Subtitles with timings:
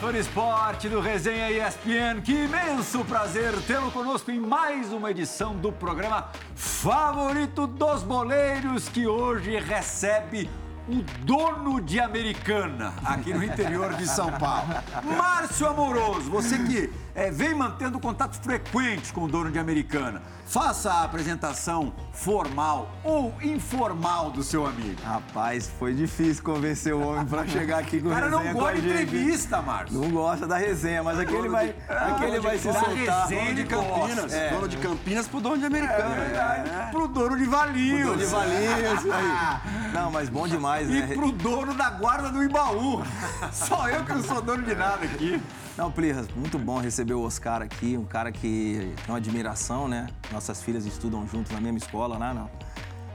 [0.00, 2.22] Fã esporte do Resenha ESPN.
[2.24, 9.06] Que imenso prazer tê-lo conosco em mais uma edição do programa favorito dos boleiros, que
[9.06, 10.48] hoje recebe
[10.90, 14.74] o dono de Americana, aqui no interior de São Paulo.
[15.16, 20.22] Márcio Amoroso, você que é, vem mantendo contato frequente com o dono de Americana.
[20.46, 25.00] Faça a apresentação formal ou informal do seu amigo.
[25.04, 28.88] Rapaz, foi difícil convencer o homem para chegar aqui com o cara não gosta de
[28.88, 30.00] entrevista, Márcio.
[30.00, 33.28] Não gosta da resenha, mas aqui ele vai, aqui ele vai se soltar.
[33.28, 34.32] Resenha de Campinas.
[34.32, 34.50] É.
[34.50, 36.16] Dono de Campinas pro dono de Americana.
[36.16, 36.88] É.
[36.88, 36.90] É.
[36.90, 38.00] Pro dono de Valinhos.
[38.00, 39.04] Pro dono de Valinhos.
[39.04, 39.92] Aí.
[39.94, 41.08] Não, mas bom demais, e né?
[41.10, 43.02] E pro dono da guarda do Imbaú.
[43.52, 45.40] Só eu que não sou dono de nada aqui.
[45.76, 50.06] Não, Plirras, muito bom receber o Oscar aqui, um cara que tem uma admiração, né?
[50.32, 52.48] Nossas filhas estudam junto na mesma escola lá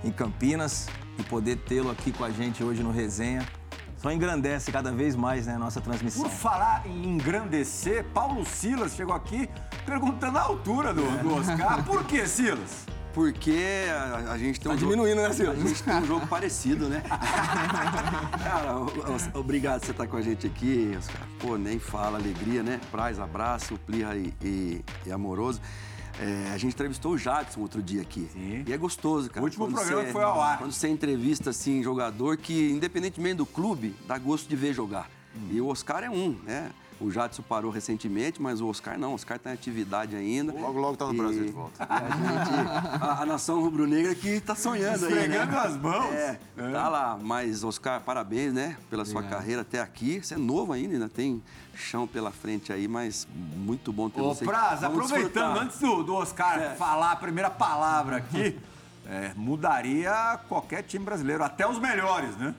[0.03, 3.45] em Campinas e poder tê-lo aqui com a gente hoje no Resenha
[4.05, 6.21] só engrandece cada vez mais né, a nossa transmissão.
[6.21, 9.49] Por falar em engrandecer, Paulo Silas chegou aqui
[9.83, 11.83] perguntando a altura do, do Oscar.
[11.83, 12.85] Por que, Silas?
[13.15, 15.63] Porque a, a gente tem tá um diminuindo, jogo, né?
[15.63, 17.01] A gente tem um jogo parecido, né?
[18.43, 18.77] Cara,
[19.33, 21.21] obrigado por você estar com a gente aqui, Oscar.
[21.39, 22.81] Pô, nem fala, alegria, né?
[22.91, 25.61] Praz, abraço, Plirra e, e, e amoroso.
[26.19, 28.27] É, a gente entrevistou o Jadson outro dia aqui.
[28.33, 28.65] Sim.
[28.67, 29.41] E é gostoso, cara.
[29.41, 30.57] O último quando programa você, foi ao ar.
[30.57, 35.09] Quando você entrevista, assim, jogador que, independentemente do clube, dá gosto de ver jogar.
[35.33, 35.47] Hum.
[35.51, 36.69] E o Oscar é um, né?
[36.99, 39.11] O Jadson parou recentemente, mas o Oscar não.
[39.11, 40.53] O Oscar está em atividade ainda.
[40.53, 41.17] Logo, logo está no e...
[41.17, 41.85] Brasil de volta.
[41.89, 45.41] A, gente, a, a nação rubro-negra que está sonhando aí, né?
[45.41, 46.13] as mãos.
[46.13, 47.19] É, é, tá lá.
[47.21, 48.77] Mas, Oscar, parabéns, né?
[48.89, 49.39] Pela sua Obrigado.
[49.39, 50.21] carreira até aqui.
[50.21, 51.43] Você é novo ainda, ainda tem
[51.75, 54.45] chão pela frente aí, mas muito bom ter Ô, você.
[54.45, 55.57] Praz, aproveitando, desfrutar.
[55.57, 56.75] antes do, do Oscar é.
[56.75, 58.57] falar a primeira palavra aqui,
[59.05, 62.55] é, mudaria qualquer time brasileiro, até os melhores, né?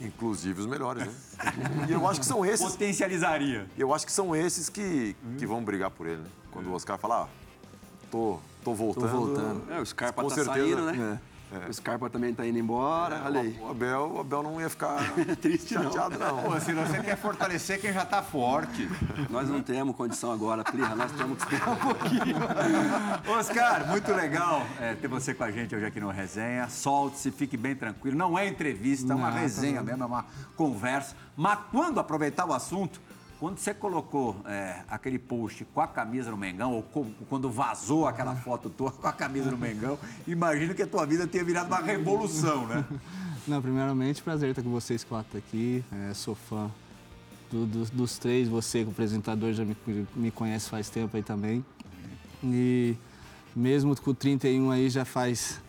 [0.00, 1.12] Inclusive os melhores, né?
[1.88, 2.66] E eu acho que são esses.
[2.66, 3.66] Potencializaria.
[3.76, 6.28] Eu acho que são esses que, que vão brigar por ele, né?
[6.50, 7.28] Quando o Oscar falar, ah,
[8.10, 9.10] tô, tô voltando.
[9.10, 9.72] Tô voltando.
[9.72, 11.20] É, o Scarpa com tá certeza, saindo, né?
[11.52, 11.68] É.
[11.68, 13.16] O Scarpa também tá indo embora.
[13.16, 13.58] É, olha aí.
[13.60, 14.98] O Abel, o Abel não ia ficar
[15.40, 16.36] triste, chateado, não.
[16.36, 16.42] não.
[16.44, 18.88] Pô, se você quer fortalecer quem já tá forte.
[19.28, 20.94] Nós não temos condição agora, Plirra.
[20.94, 22.36] Nós temos que esperar um pouquinho.
[23.36, 26.68] Oscar, muito legal é, ter você com a gente hoje aqui no Resenha.
[26.68, 28.16] Solte-se, fique bem tranquilo.
[28.16, 30.24] Não é entrevista, é uma resenha mesmo, é uma
[30.56, 31.16] conversa.
[31.36, 33.00] Mas quando aproveitar o assunto,
[33.40, 38.06] quando você colocou é, aquele post com a camisa no Mengão, ou com, quando vazou
[38.06, 41.68] aquela foto tua com a camisa no Mengão, imagino que a tua vida tenha virado
[41.68, 42.84] uma revolução, né?
[43.48, 45.82] Não, primeiramente, prazer estar com vocês quatro aqui.
[45.90, 46.70] É, sou fã
[47.50, 48.46] do, do, dos três.
[48.46, 49.74] Você, o apresentador, já me,
[50.14, 51.64] me conhece faz tempo aí também.
[52.44, 52.94] E
[53.56, 55.60] mesmo com 31 aí, já faz...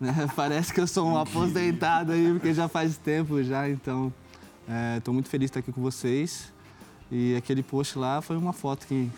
[0.00, 0.14] Né?
[0.34, 3.68] Parece que eu sou um aposentado aí, porque já faz tempo já.
[3.68, 4.10] Então,
[4.96, 6.50] estou é, muito feliz de estar aqui com vocês.
[7.10, 9.10] E aquele post lá foi uma foto que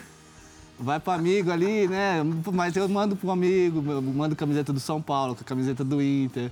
[0.78, 2.22] vai para amigo ali, né?
[2.52, 6.02] Mas eu mando para um amigo, mando camiseta do São Paulo, com a camiseta do
[6.02, 6.50] Inter.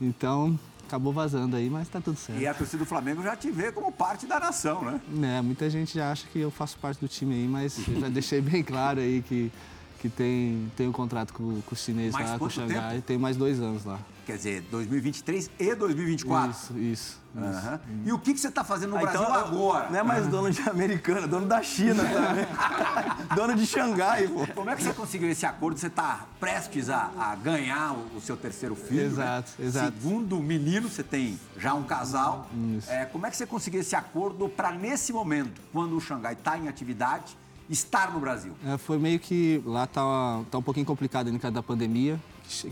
[0.00, 2.40] Então, acabou vazando aí, mas tá tudo certo.
[2.40, 5.00] E a torcida do Flamengo já te vê como parte da nação, né?
[5.22, 8.08] É, muita gente já acha que eu faço parte do time aí, mas eu já
[8.08, 9.52] deixei bem claro aí que,
[9.98, 12.94] que tem, tem um contrato com, com o chinês mais lá, com o Xangai.
[12.96, 13.02] Tempo?
[13.02, 13.98] Tem mais dois anos lá.
[14.24, 16.50] Quer dizer, 2023 e 2024?
[16.50, 17.20] Isso, isso.
[17.34, 17.78] Uhum.
[18.04, 19.90] E o que, que você está fazendo no ah, Brasil então, agora?
[19.90, 22.46] Não é mais dono de Americana, dono da China também.
[23.34, 24.46] dono de Xangai, pô.
[24.54, 25.78] Como é que você conseguiu esse acordo?
[25.78, 29.06] Você está prestes a, a, ganhar o, o, seu terceiro filho.
[29.06, 29.66] Exato, né?
[29.66, 29.92] exato.
[29.94, 32.50] Segundo menino, você tem já um casal.
[32.76, 32.90] Isso.
[32.90, 36.58] É, como é que você conseguiu esse acordo para, nesse momento, quando o Xangai está
[36.58, 37.36] em atividade,
[37.68, 38.54] estar no Brasil?
[38.64, 42.18] É, foi meio que lá tá, tá um pouquinho complicado causa da pandemia,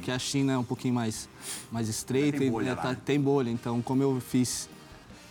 [0.02, 1.28] que a China é um pouquinho mais,
[1.70, 2.38] mais estreita.
[2.38, 2.98] Tem bolha, e, lá, tá, né?
[3.04, 3.50] tem bolha.
[3.50, 4.68] Então, como eu fiz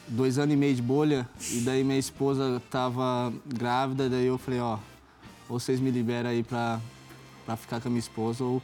[0.07, 4.59] dois anos e meio de bolha, e daí minha esposa estava grávida, daí eu falei,
[4.59, 4.77] ó,
[5.50, 6.79] ou vocês me liberam aí pra,
[7.45, 8.62] pra ficar com a minha esposa, ou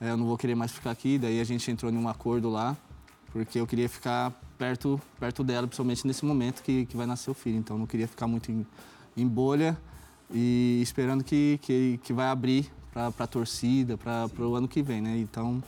[0.00, 1.18] é, eu não vou querer mais ficar aqui.
[1.18, 2.76] Daí a gente entrou num acordo lá,
[3.32, 7.34] porque eu queria ficar perto, perto dela, principalmente nesse momento que, que vai nascer o
[7.34, 7.58] filho.
[7.58, 8.66] Então, eu não queria ficar muito em,
[9.16, 9.78] em bolha
[10.32, 15.00] e esperando que, que, que vai abrir para a torcida, para o ano que vem,
[15.00, 15.18] né?
[15.18, 15.62] Então,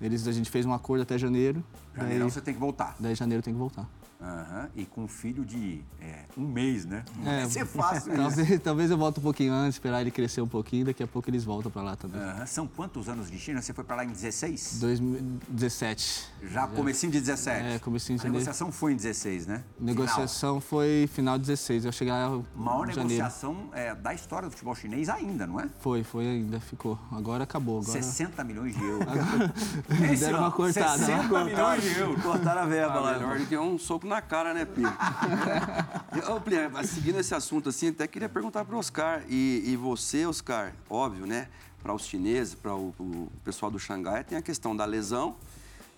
[0.00, 1.64] eles, a gente fez um acordo até janeiro.
[1.94, 2.94] Janeiro daí, você tem que voltar.
[3.00, 3.88] Daí janeiro tem que voltar.
[4.20, 4.68] Uhum.
[4.74, 7.04] E com um filho de é, um mês, né?
[7.18, 10.40] Não é, vai ser fácil talvez, talvez eu volte um pouquinho antes, esperar ele crescer
[10.40, 12.20] um pouquinho, daqui a pouco eles voltam para lá também.
[12.20, 12.46] Uhum.
[12.46, 13.60] São quantos anos de China?
[13.60, 14.78] Você foi para lá em 16?
[14.80, 16.28] 2017.
[16.42, 17.66] Já, Já comecinho de 17?
[17.66, 19.64] É, comecinho de A negociação foi em 16, né?
[19.78, 20.60] Negociação final.
[20.60, 23.08] foi final de 16, eu chegar Maior janeiro.
[23.08, 25.68] negociação é, da história do futebol chinês ainda, não é?
[25.80, 26.98] Foi, foi ainda, ficou.
[27.12, 27.80] Agora acabou.
[27.80, 28.02] Agora...
[28.02, 29.06] 60 milhões de euros.
[29.06, 29.54] Agora...
[30.18, 30.98] Deram uma cortada.
[30.98, 32.22] 60 milhões de euros.
[32.22, 33.12] Cortaram a verba ah, lá.
[33.18, 34.92] Melhor do que um soco soco na cara, né, Plínio?
[36.30, 39.22] Ô, mas seguindo esse assunto assim, até queria perguntar pro Oscar.
[39.28, 41.48] E, e você, Oscar, óbvio, né?
[41.82, 45.36] Para os chineses, para o, o pessoal do Xangai, tem a questão da lesão.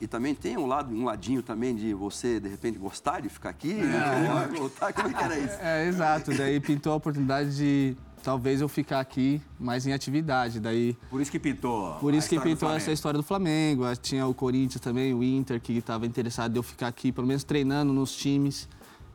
[0.00, 3.50] E também tem um lado, um ladinho também de você, de repente, gostar de ficar
[3.50, 4.48] aqui, né?
[4.56, 4.92] voltar.
[4.92, 5.56] Como é que era isso?
[5.60, 6.36] É, exato.
[6.36, 10.60] Daí pintou a oportunidade de talvez eu ficar aqui mais em atividade.
[10.60, 11.94] Daí, Por isso que pintou.
[11.94, 13.84] por a isso que pintou essa história do Flamengo.
[13.96, 17.44] Tinha o Corinthians também, o Inter, que estava interessado em eu ficar aqui, pelo menos
[17.44, 18.68] treinando nos times.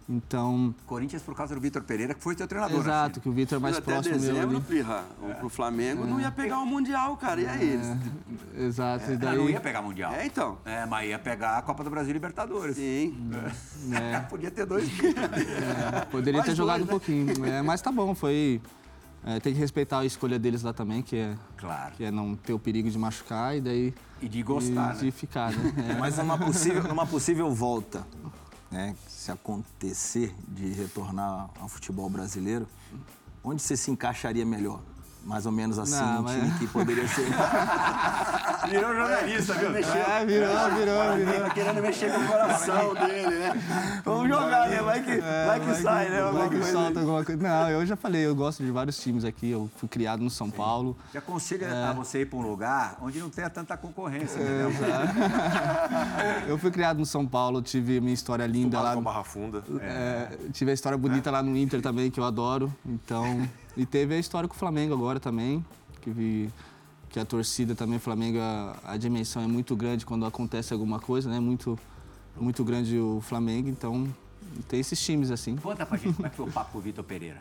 [0.09, 2.75] Então, Corinthians por causa do Vitor Pereira, que foi teu treinador.
[2.77, 3.21] né, exato, filho?
[3.23, 4.65] que o Vitor é mais Até próximo meu dezembro, ali.
[4.65, 7.39] Pirra, o- pro Flamengo não ia pegar o Mundial, cara.
[7.39, 7.69] E aí?
[7.69, 7.87] Eles...
[8.57, 9.09] Exato.
[9.11, 10.11] e Ah, daí, não ia pegar Mundial.
[10.11, 10.57] É, então.
[10.65, 12.75] É, mas ia pegar a Copa do Brasil e Libertadores.
[12.75, 13.17] Sim.
[13.93, 14.89] é, Podia ter dois.
[16.11, 17.45] poderia Mais ter jogado dois, um pouquinho.
[17.45, 18.61] É, mas tá bom, foi.
[19.25, 21.93] É, tem que respeitar a escolha deles lá também, que é, claro.
[21.95, 23.93] que é não ter o perigo de machucar e daí.
[24.21, 25.01] E de gostar, e né?
[25.01, 25.73] de ficar, né?
[25.95, 25.99] É.
[25.99, 28.05] Mas numa possível, numa possível volta,
[28.71, 32.67] né, se acontecer de retornar ao futebol brasileiro,
[33.43, 34.81] onde você se encaixaria melhor?
[35.25, 37.27] Mais ou menos assim, Não, um mas- time que poderia ser.
[38.69, 39.69] Virou jornalista, viu?
[39.69, 41.41] É, virou, virou, virou.
[41.43, 43.51] Tá querendo mexer com o coração dele, né?
[44.05, 44.81] Vamos jogar, né?
[44.81, 46.21] Vai que, vai que sai, né?
[46.23, 46.71] Vai que coisa aí.
[46.71, 47.41] solta alguma coisa.
[47.43, 49.49] Não, eu já falei, eu gosto de vários times aqui.
[49.51, 50.97] Eu fui criado no São Paulo.
[51.11, 51.87] Te aconselha É.
[51.89, 54.71] a você ir para um lugar onde não tenha tanta concorrência, entendeu?
[56.47, 58.95] Eu fui criado no São Paulo, tive minha história linda Tomado lá.
[58.95, 59.63] com Barra Funda.
[59.81, 62.73] É, tive a história bonita lá no Inter também, que eu adoro.
[62.85, 65.65] Então, e teve a história com o Flamengo agora também,
[66.01, 66.49] que vi
[67.13, 71.29] que a torcida também, Flamengo, a, a dimensão é muito grande quando acontece alguma coisa,
[71.29, 71.39] né?
[71.39, 71.77] Muito,
[72.35, 74.07] muito grande o Flamengo, então
[74.67, 75.55] tem esses times assim.
[75.57, 77.39] Conta pra gente como é que foi o papo com o Vitor Pereira.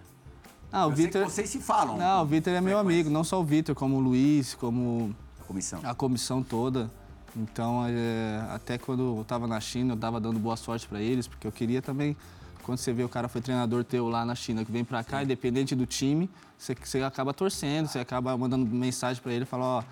[0.70, 1.24] Ah, o Eu Vitor.
[1.24, 1.96] vocês se falam.
[1.96, 5.44] Não, o Vitor é meu amigo, não só o Vitor, como o Luiz, como A
[5.44, 5.80] comissão.
[5.82, 6.90] a comissão toda.
[7.34, 11.26] Então, é, até quando eu estava na China, eu estava dando boa sorte para eles,
[11.26, 12.14] porque eu queria também,
[12.62, 15.22] quando você vê o cara foi treinador teu lá na China, que vem para cá,
[15.22, 19.84] independente do time, você, você acaba torcendo, você acaba mandando mensagem para ele, fala, ó,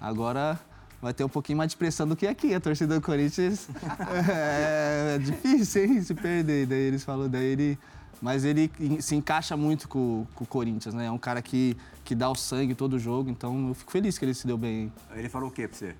[0.00, 0.58] agora
[1.00, 3.68] vai ter um pouquinho mais de pressão do que aqui, a torcida do Corinthians
[4.28, 6.66] é, é difícil, hein, se perder.
[6.66, 7.78] Daí eles falam, daí ele...
[8.22, 8.70] Mas ele
[9.00, 11.06] se encaixa muito com, com o Corinthians, né?
[11.06, 11.74] É um cara que,
[12.04, 14.92] que dá o sangue todo jogo, então eu fico feliz que ele se deu bem.
[15.14, 15.94] Ele falou o quê pra você?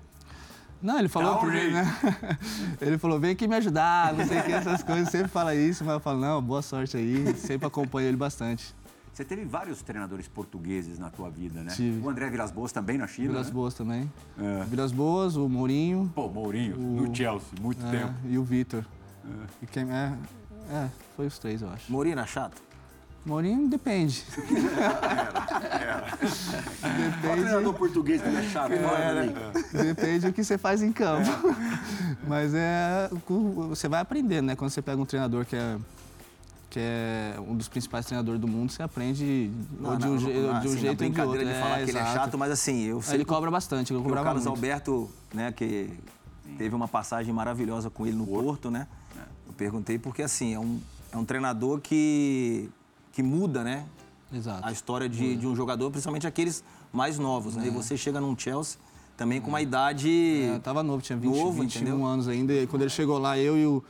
[0.81, 1.73] Não, ele falou Dá um pra mim, jeito.
[1.73, 2.37] né?
[2.81, 5.09] Ele falou, vem aqui me ajudar, não sei o que, essas coisas.
[5.09, 7.35] Sempre fala isso, mas eu falo, não, boa sorte aí.
[7.35, 8.73] Sempre acompanho ele bastante.
[9.13, 11.71] Você teve vários treinadores portugueses na tua vida, né?
[11.75, 12.01] Tive.
[12.03, 13.53] O André Vilas Boas também na China, Vilas né?
[13.53, 14.11] Boas também.
[14.39, 14.63] É.
[14.63, 18.13] Vilas Boas, o Mourinho Pô, Mourinho, no Chelsea, muito é, tempo.
[18.25, 18.83] e o Vitor.
[19.61, 20.13] E quem é,
[20.71, 21.91] é, foi os três, eu acho.
[21.91, 22.61] Morina, chato?
[23.25, 24.23] Mourinho depende.
[24.31, 24.41] O
[27.21, 28.71] Depende, treinador português também é chato.
[28.71, 29.77] mim.
[29.83, 31.29] depende do que você faz em campo.
[32.27, 33.09] Mas é.
[33.29, 34.55] o- Você vai aprendendo, né?
[34.55, 35.77] Quando você pega um treinador que é.
[36.69, 39.51] Que é um dos principais treinadores do mundo, você aprende
[39.83, 41.53] ou de um, je- de um assim, jeito ou de brincadeira outro.
[41.53, 42.17] de falar É, que ele é exato.
[42.17, 44.55] chato, mas assim, eu sei Ele cobra bastante, ele que o cobrava Carlos muito.
[44.55, 45.89] Alberto, né, que
[46.57, 48.87] teve uma passagem maravilhosa com ele no Porto, né?
[49.45, 50.79] Eu perguntei porque, assim, é um,
[51.11, 52.69] é um treinador que,
[53.11, 53.85] que muda, né?
[54.33, 54.65] Exato.
[54.65, 56.63] A história de, de um jogador, principalmente aqueles
[56.93, 57.67] mais novos, né?
[57.67, 58.77] E você chega num Chelsea
[59.17, 60.09] também com uma idade...
[60.55, 62.05] É, tava novo, tinha 20, Novo, 21 entendeu?
[62.05, 62.53] anos ainda.
[62.53, 63.83] E quando ele chegou lá, eu e o,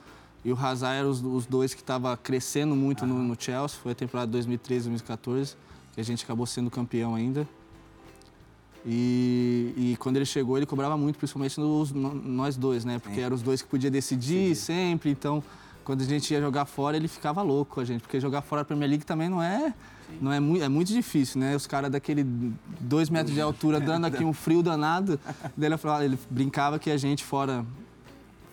[0.44, 3.78] e o Hazard eram os, os dois que estavam crescendo muito no, no Chelsea.
[3.82, 5.56] Foi a temporada 2013, 2014,
[5.94, 7.48] que a gente acabou sendo campeão ainda.
[8.86, 12.98] E, e quando ele chegou, ele cobrava muito, principalmente nos, no- nós dois, né?
[13.00, 15.12] Porque eram os dois que podia decidir sempre.
[15.12, 15.44] Então,
[15.92, 18.02] quando a gente ia jogar fora, ele ficava louco com a gente.
[18.02, 19.74] Porque jogar fora da Premier League também não é,
[20.22, 21.54] não é, muito, é muito difícil, né?
[21.54, 22.24] Os caras daquele
[22.80, 25.20] dois metros de altura dando aqui um frio danado.
[25.58, 27.66] Daí ele, falava, ele brincava que a gente fora,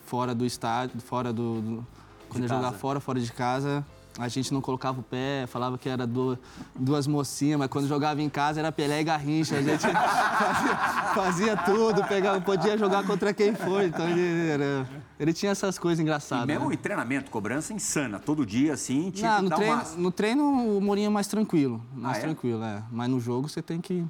[0.05, 1.61] fora do estádio, fora do.
[1.61, 1.87] do-
[2.27, 3.83] quando ia jogar fora, fora de casa,
[4.17, 6.37] a gente não colocava o pé, falava que era du-
[6.77, 9.55] duas mocinhas, mas quando jogava em casa era Pelé e Garrincha.
[9.55, 10.75] A gente fazia,
[11.15, 13.81] fazia tudo, pegava, podia jogar contra quem for.
[13.81, 14.85] Então ele, era-
[15.19, 16.47] ele tinha essas coisas E engraçadas.
[16.47, 16.75] mesmo né?
[16.75, 21.07] em treinamento, cobrança insana, todo dia assim, tinha Não, no treino, no treino o Mourinho
[21.07, 21.83] é mais tranquilo.
[21.93, 22.21] Mais Ah, é?
[22.23, 22.83] tranquilo, é.
[22.91, 24.05] Mas no jogo você tem que,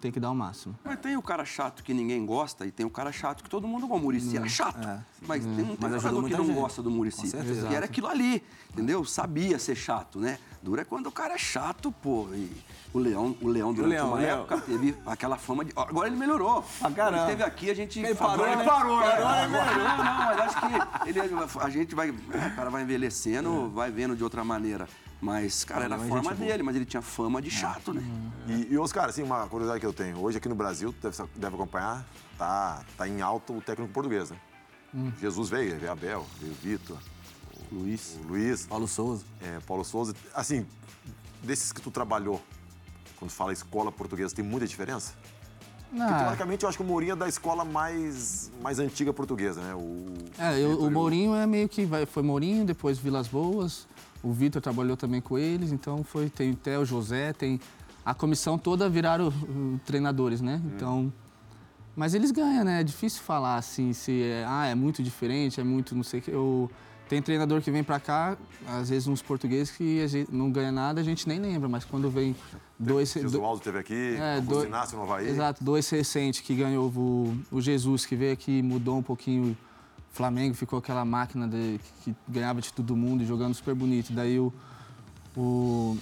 [0.00, 0.74] tem que dar o máximo.
[0.84, 3.68] Mas tem o cara chato que ninguém gosta e tem o cara chato que todo
[3.68, 4.00] mundo gosta.
[4.00, 4.88] O Murici era chato.
[5.26, 6.54] Mas tem, não tem Mas ajudou jogador que não gente.
[6.60, 7.20] gosta do Murici.
[7.22, 7.68] Com certeza.
[7.68, 8.42] Que era aquilo ali,
[8.72, 9.04] entendeu?
[9.04, 10.38] Sabia ser chato, né?
[10.62, 12.28] Dura é quando o cara é chato, pô.
[12.32, 12.50] E
[12.92, 14.38] o Leão, o Leão durante Leão, uma o Leão.
[14.40, 15.72] época teve aquela fama de...
[15.74, 16.62] Agora ele melhorou.
[16.82, 17.22] Ah, caramba.
[17.22, 17.98] Ele esteve aqui, a gente...
[17.98, 18.64] Ele parou, Agora né?
[18.64, 19.10] parou, né?
[19.10, 19.48] Parou, né?
[19.48, 21.20] Melhorou, não, mas acho que ele,
[21.60, 22.10] a gente vai...
[22.10, 24.86] O cara vai envelhecendo, vai vendo de outra maneira.
[25.18, 26.34] Mas, cara, era a forma boa.
[26.34, 28.02] dele, mas ele tinha fama de chato, né?
[28.46, 30.18] E, e Oscar, assim, uma curiosidade que eu tenho.
[30.18, 32.06] Hoje aqui no Brasil, tu deve, deve acompanhar,
[32.38, 34.36] tá, tá em alta o técnico português, né?
[35.20, 36.98] Jesus veio, veio Abel, veio Vitor,
[37.72, 38.18] Luiz.
[38.24, 39.24] o Luiz, Paulo Souza.
[39.42, 40.14] é, Paulo Souza.
[40.34, 40.66] Assim,
[41.42, 42.40] desses que tu trabalhou,
[43.18, 45.14] quando fala escola portuguesa, tem muita diferença?
[45.90, 49.60] Porque, Ah, teoricamente, eu acho que o Mourinho é da escola mais, mais antiga portuguesa,
[49.60, 49.74] né?
[49.74, 50.06] O,
[50.38, 53.88] é, eu- o Mourinho é meio que vai, foi Mourinho, depois Vilas Boas.
[54.22, 57.58] O Vitor trabalhou também com eles, então foi tem até o José, tem
[58.04, 60.60] a comissão toda viraram uh, treinadores, né?
[60.76, 61.12] Então,
[61.96, 62.80] mas eles ganham, né?
[62.82, 66.22] É difícil falar assim se é, ah, é muito diferente, é muito não sei o
[66.22, 66.30] que.
[66.30, 66.70] Eu,
[67.10, 68.36] tem treinador que vem pra cá,
[68.68, 71.84] às vezes uns portugueses que a gente não ganha nada, a gente nem lembra, mas
[71.84, 72.36] quando vem
[72.78, 75.28] dois do- Gesualdo teve aqui, É, o dois- Inácio no Havaí.
[75.28, 79.50] Exato, dois recentes que ganhou o, o Jesus, que veio aqui e mudou um pouquinho
[79.50, 79.56] o
[80.16, 84.12] Flamengo, ficou aquela máquina de, que ganhava de todo mundo e jogando super bonito.
[84.12, 84.52] Daí o,
[85.36, 85.96] o,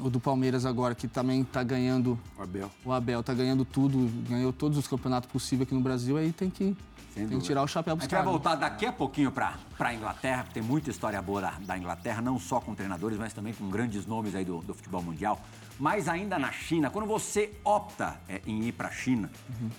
[0.00, 2.70] o do Palmeiras agora, que também está ganhando, O Abel.
[2.84, 6.50] o Abel está ganhando tudo, ganhou todos os campeonatos possíveis aqui no Brasil, aí tem
[6.50, 6.76] que,
[7.14, 8.32] tem que tirar o chapéu A para os gente vai caras.
[8.32, 12.20] voltar daqui a pouquinho para a Inglaterra, porque tem muita história boa da, da Inglaterra,
[12.22, 15.40] não só com treinadores, mas também com grandes nomes aí do, do futebol mundial.
[15.78, 19.30] Mas ainda na China, quando você opta é, em ir para a China,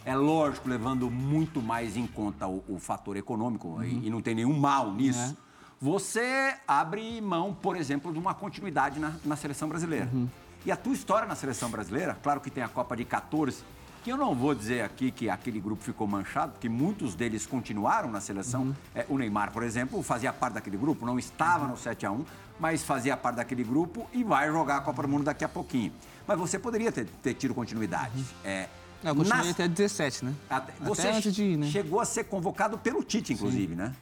[0.03, 4.33] é lógico, levando muito mais em conta o, o fator econômico, e, e não tem
[4.35, 5.51] nenhum mal nisso, É.
[5.79, 10.09] você abre mão, por exemplo, de uma continuidade na, na seleção brasileira.
[10.65, 13.63] E a tua história na seleção brasileira, claro que tem a Copa de 14,
[14.03, 18.09] que eu não vou dizer aqui que aquele grupo ficou manchado, porque muitos deles continuaram
[18.09, 18.75] na seleção.
[18.95, 22.25] É, o Neymar, por exemplo, fazia parte daquele grupo, não estava no 7 a 1
[22.59, 25.91] mas fazia parte daquele grupo e vai jogar a Copa do Mundo daqui a pouquinho.
[26.27, 28.23] Mas você poderia ter, ter tido continuidade.
[28.43, 28.67] É,
[29.01, 30.33] Não, eu continuei nas- até 17, né?
[30.47, 31.65] até, você antes de ir, né?
[31.67, 33.95] chegou a ser convocado pelo Tite, inclusive, né?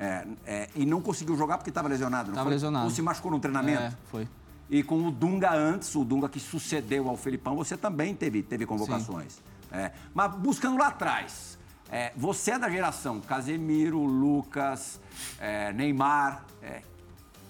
[0.00, 2.54] É, é, e não conseguiu jogar porque estava lesionado, não Tava foi?
[2.54, 2.86] lesionado.
[2.86, 3.82] Ou se machucou no treinamento?
[3.82, 4.26] É, foi.
[4.70, 8.64] E com o Dunga antes, o Dunga que sucedeu ao Felipão, você também teve, teve
[8.64, 9.40] convocações.
[9.70, 11.58] É, mas buscando lá atrás,
[11.90, 15.00] é, você é da geração Casemiro, Lucas,
[15.38, 16.44] é, Neymar.
[16.62, 16.82] é,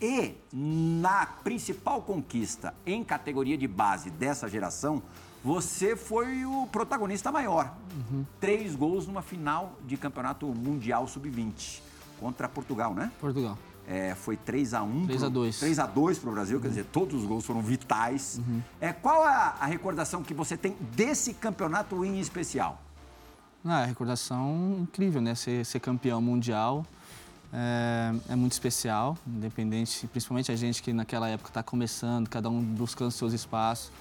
[0.00, 5.00] e na principal conquista em categoria de base dessa geração,
[5.44, 7.72] você foi o protagonista maior.
[8.40, 11.80] Três gols numa final de campeonato mundial sub-20
[12.18, 13.12] contra Portugal, né?
[13.20, 13.56] Portugal.
[13.86, 15.58] É, foi 3 a 1 3 a 2.
[15.58, 18.40] 3 a 2 para o Brasil, quer dizer, todos os gols foram vitais.
[18.80, 22.80] É, qual a, a recordação que você tem desse campeonato em especial?
[23.64, 25.34] Ah, recordação incrível, né?
[25.34, 26.84] Ser, ser campeão mundial
[27.52, 32.60] é, é muito especial, independente, principalmente a gente que naquela época está começando, cada um
[32.60, 33.92] buscando seus espaços.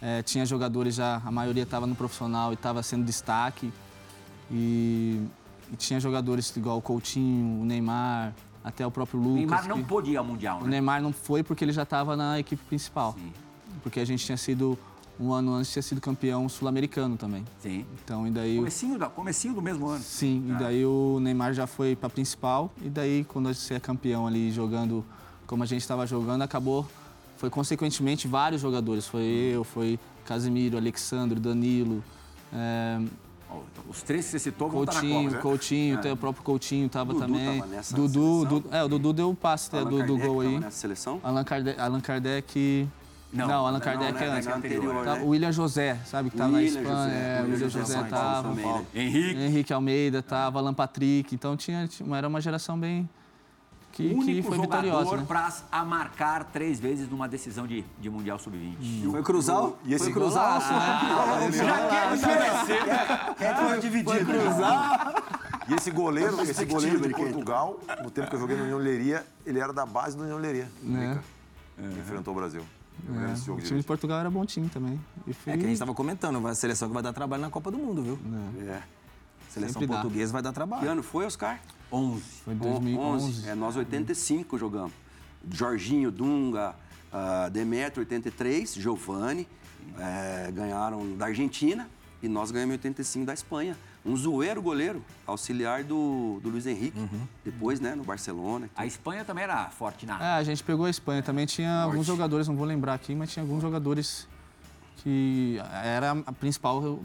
[0.00, 3.72] É, tinha jogadores já, a maioria estava no profissional e estava sendo destaque.
[4.50, 5.20] E,
[5.72, 8.32] e tinha jogadores igual o Coutinho, o Neymar,
[8.64, 9.34] até o próprio Lucas.
[9.36, 10.70] Neymar não que- pôde ir ao Mundial, o né?
[10.70, 13.14] Neymar não foi porque ele já estava na equipe principal.
[13.18, 13.32] Sim.
[13.82, 14.78] Porque a gente tinha sido,
[15.18, 17.44] um ano antes, tinha sido campeão sul-americano também.
[17.60, 17.84] Sim.
[18.04, 18.54] Então, e daí...
[18.56, 20.02] o- Comecinho, da- comecinho do mesmo ano.
[20.02, 24.26] Sim, e daí o Neymar já foi para principal e daí quando você é campeão
[24.26, 25.04] ali jogando
[25.46, 26.86] como a gente estava jogando, acabou
[27.36, 32.02] foi consequentemente vários jogadores, foi eu, foi Casemiro, Alexandre, Danilo,
[32.52, 33.00] é,
[33.88, 35.36] Os três que você citou vão na Coutinho, Copa.
[35.36, 35.42] né?
[35.42, 37.58] Coutinho, até o próprio Coutinho estava também.
[37.60, 38.44] tava nessa Dudu?
[38.46, 40.58] Du- é, o Dudu deu o passe até do, do gol aí.
[40.58, 41.20] nessa seleção?
[41.22, 42.88] Allan Kardec, Allan Kardec
[43.32, 44.26] Não, não, Allan não, Kardec né?
[44.26, 44.46] é antes.
[44.46, 45.22] Na anterior, Tá, né?
[45.22, 46.96] O William José, sabe, que tá na William Espanha.
[47.04, 48.48] José, é, o William José José tava.
[48.48, 48.84] também, né?
[48.94, 49.40] Henrique.
[49.40, 53.08] Henrique Almeida tava, Alan Patrick, então tinha, tinha- era uma geração bem
[53.92, 55.18] que, que único foi jogador.
[55.18, 55.24] Né?
[55.28, 59.10] para a marcar três vezes numa decisão de, de Mundial Sub-20.
[59.10, 59.62] Foi cruzar?
[59.64, 60.12] o- E esse foi
[60.72, 61.52] né?
[61.52, 63.34] Já quer.
[63.36, 64.32] Quem foi dividido?
[65.68, 67.14] E esse goleiro, esse goleiro de?
[67.14, 70.38] Portugal, no tempo que eu joguei no União Leiria, ele era da base do União
[70.38, 70.68] Leiria.
[70.82, 71.20] Né?
[71.76, 72.62] que Enfrentou o Brasil.
[73.08, 75.00] É, o time de Portugal era bom time também.
[75.26, 77.50] E foi, É que a gente estava comentando, a seleção que vai dar trabalho na
[77.50, 78.18] Copa do Mundo, viu?
[78.68, 78.82] É.
[79.48, 80.02] Seleção Sempre dá.
[80.02, 80.90] portuguesa vai dar Que trabalho.
[80.90, 81.58] ano foi, Oscar?
[81.92, 82.22] 11.
[82.44, 83.24] foi em 2011.
[83.26, 83.48] 2011.
[83.48, 84.92] É, nós 85 jogamos.
[85.50, 86.74] Jorginho, Dunga,
[87.12, 89.46] ah, Demetrio 83, Giovanni,
[89.98, 91.88] é, ganharam da Argentina
[92.22, 93.76] e nós ganhamos em 85 da Espanha.
[94.04, 96.98] Um zoeiro goleiro, auxiliar do, do Luiz Henrique.
[97.44, 98.68] Depois, né, no Barcelona.
[98.76, 100.20] A Espanha também era forte na.
[100.20, 101.22] É, a gente pegou a Espanha.
[101.22, 104.26] Também tinha alguns jogadores, não vou lembrar aqui, mas tinha alguns jogadores
[104.96, 107.04] que era a principal, o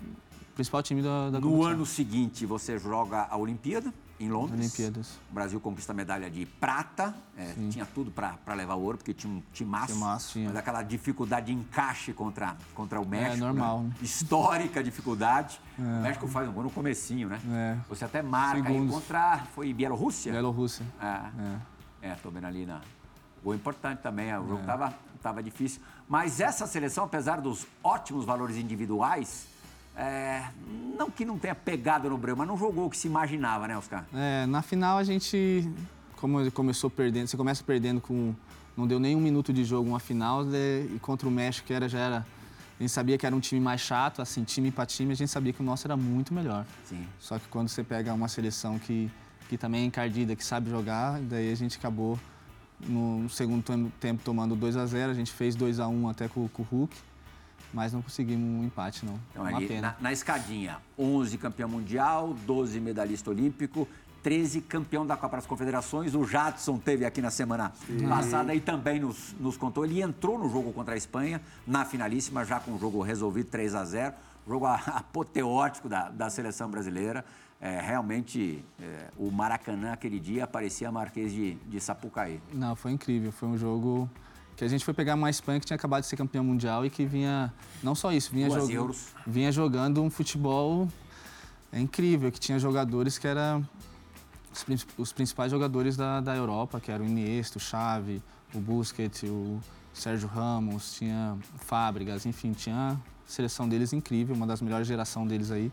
[0.55, 1.71] principal time da, da No competição.
[1.71, 4.59] ano seguinte, você joga a Olimpíada, em Londres.
[4.59, 5.19] Olimpíadas.
[5.29, 7.13] O Brasil conquista a medalha de prata.
[7.37, 9.93] É, tinha tudo para levar ouro, porque tinha um timaço.
[9.93, 10.47] Timaço, tinha.
[10.47, 13.45] Mas aquela dificuldade de encaixe contra, contra o México.
[13.45, 13.89] normal, né?
[13.89, 13.95] né?
[14.01, 15.59] Histórica dificuldade.
[15.77, 17.39] O México faz um gol no comecinho, né?
[17.51, 17.77] É.
[17.89, 18.95] Você até marca Segundos.
[18.95, 19.45] contra...
[19.53, 20.31] Foi Bielorrússia?
[20.31, 20.85] Bielorrússia.
[20.99, 22.09] É.
[22.09, 22.81] É, tô vendo ali na.
[23.43, 25.81] Gol importante também, é, o jogo tava, tava difícil.
[26.09, 29.47] Mas essa seleção, apesar dos ótimos valores individuais,
[29.97, 30.43] é,
[30.97, 33.77] não que não tenha pegado no breu, mas não jogou o que se imaginava, né,
[33.77, 34.05] Oscar?
[34.13, 35.67] É, na final a gente
[36.17, 38.33] como ele começou perdendo, você começa perdendo com.
[38.75, 41.73] Não deu nem um minuto de jogo, uma final, né, e contra o México, que
[41.73, 42.17] era, já era.
[42.79, 45.29] A gente sabia que era um time mais chato, assim, time para time, a gente
[45.31, 46.63] sabia que o nosso era muito melhor.
[46.85, 47.07] Sim.
[47.19, 49.09] Só que quando você pega uma seleção que,
[49.49, 52.19] que também é encardida, que sabe jogar, daí a gente acabou
[52.79, 56.27] no segundo tem- tempo tomando 2 a 0 a gente fez 2 a 1 até
[56.27, 56.95] com, com o Hulk,
[57.73, 59.19] mas não conseguimos um empate, não.
[59.31, 59.95] Então, uma ali, pena.
[59.99, 63.87] na, na escadinha, 11 campeão mundial, 12 medalhista olímpico,
[64.23, 66.13] 13 campeão da Copa das Confederações.
[66.15, 67.71] O Jadson teve aqui na semana
[68.09, 69.85] passada e também nos, nos contou.
[69.85, 73.75] Ele entrou no jogo contra a Espanha, na finalíssima, já com o jogo resolvido 3
[73.75, 74.13] a 0
[74.47, 77.23] Jogo apoteótico da, da seleção brasileira.
[77.59, 82.39] É, realmente, é, o Maracanã aquele dia parecia Marquês de, de Sapucaí.
[82.53, 83.31] Não, foi incrível.
[83.31, 84.09] Foi um jogo
[84.57, 86.89] que a gente foi pegar uma Espanha que tinha acabado de ser campeão mundial e
[86.89, 89.07] que vinha, não só isso, vinha, Duas euros.
[89.25, 90.89] vinha jogando um futebol
[91.71, 93.65] é incrível, que tinha jogadores que eram
[94.51, 98.21] os, prin- os principais jogadores da, da Europa, que eram o Iniesta, o Xavi,
[98.53, 99.59] o Busquets, o
[99.93, 102.97] Sérgio Ramos, tinha Fábricas, enfim, tinha a
[103.27, 105.71] seleção deles incrível, uma das melhores gerações deles aí.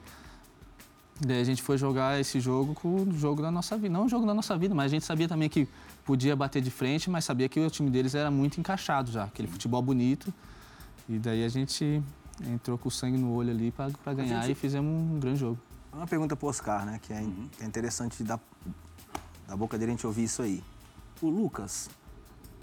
[1.21, 3.93] Daí a gente foi jogar esse jogo com o jogo da nossa vida.
[3.93, 5.69] Não o jogo da nossa vida, mas a gente sabia também que
[6.05, 9.47] podia bater de frente, mas sabia que o time deles era muito encaixado já, aquele
[9.49, 10.35] futebol bonito.
[11.09, 12.03] E daí a gente
[12.47, 15.59] entrou com o sangue no olho ali para ganhar e fizemos um grande jogo.
[15.93, 16.99] Uma pergunta pro Oscar, né?
[17.01, 18.41] Que é, que é interessante da,
[19.47, 20.63] da boca dele a gente ouvir isso aí.
[21.23, 21.89] O Lucas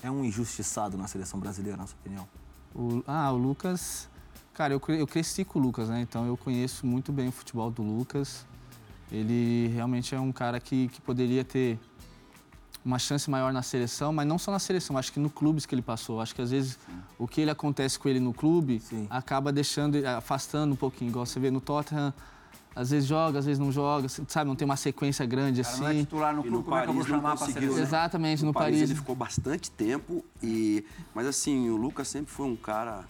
[0.04, 2.28] é um injustiçado na seleção brasileira, na sua opinião?
[2.76, 4.10] O- ah, o Lucas.
[4.54, 6.02] Cara, eu, eu cresci com o Lucas, né?
[6.02, 8.46] Então eu conheço muito bem o futebol do Lucas.
[9.12, 11.78] Ele realmente é um cara que, que poderia ter
[12.84, 15.76] uma chance maior na seleção, mas não só na seleção, acho que no clubes que
[15.76, 16.20] ele passou.
[16.20, 16.80] Acho que às vezes
[17.18, 19.08] o que ele acontece com ele no clube Sim.
[19.10, 21.10] acaba deixando, afastando um pouquinho.
[21.10, 22.14] Igual você vê no Tottenham,
[22.76, 24.48] às vezes joga, às vezes não joga, sabe?
[24.48, 25.82] Não tem uma sequência grande cara assim.
[25.84, 27.48] não é titular no E clube, no como é que eu vou Paris chamar para
[27.48, 27.76] seleção?
[27.76, 27.82] né?
[27.82, 28.90] Exatamente, no, Paris, Paris.
[28.90, 30.84] ele ficou bastante tempo e
[31.14, 33.04] mas assim o Lucas sempre foi um cara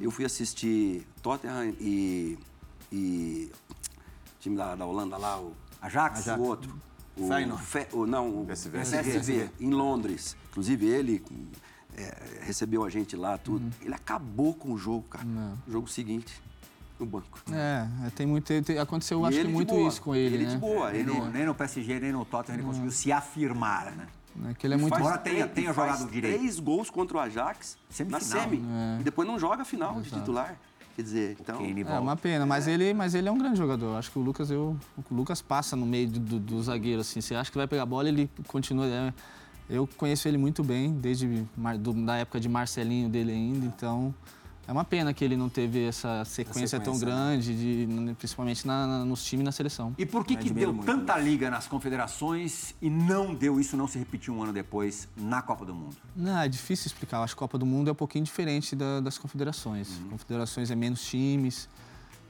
[0.00, 2.38] eu fui assistir Tottenham e
[2.92, 3.50] e
[4.40, 6.26] time da, da Holanda lá o Ajax?
[6.26, 6.74] o outro
[7.16, 7.26] o.
[7.58, 8.78] Fe- o não o PSV.
[8.78, 11.24] PSV, em Londres inclusive ele
[11.96, 13.70] é, recebeu a gente lá tudo Uhum.
[13.82, 15.26] ele acabou com o jogo cara
[15.66, 16.40] o jogo seguinte
[16.98, 18.46] no banco É, tem muito.
[18.62, 19.88] tem- aconteceu, E acho que ele muito boa.
[19.88, 20.50] isso com ele, ele né?
[20.52, 24.06] de boa ele no, nem no PSG, nem no Tottenham ele conseguiu se afirmar, né?
[24.50, 24.94] É que ele é muito.
[24.94, 26.38] Embora faz tenha- três- tenha faz jogado direito.
[26.38, 28.20] três gols contra o Ajax Semifinal.
[28.20, 29.00] na semi É.
[29.00, 30.56] e depois não joga a final de titular
[30.94, 32.00] quer dizer então É volta.
[32.00, 33.96] uma pena, mas ele, mas ele é um grande jogador.
[33.96, 34.76] Acho que o Lucas, eu,
[35.10, 37.20] o Lucas passa no meio do, do, zagueiro, assim.
[37.20, 38.86] Você acha que vai pegar a bola, ele continua.
[38.86, 39.12] é,
[39.68, 41.44] eu conheço ele muito bem, desde
[41.80, 44.14] do- da época de Marcelinho dele ainda, então
[44.66, 48.86] é uma pena que ele não teve essa sequência, tão sequência, grande, de, principalmente na-
[48.86, 49.94] na- nos times e na seleção.
[49.96, 53.86] E por que, que deu muito, tanta liga nas confederações e não deu isso, não
[53.86, 55.96] se repetiu um ano depois na Copa do Mundo?
[56.14, 57.18] Não, é difícil explicar.
[57.18, 59.88] Eu acho que a Copa do Mundo é um pouquinho diferente da- das confederações.
[60.10, 61.68] Confederações é menos times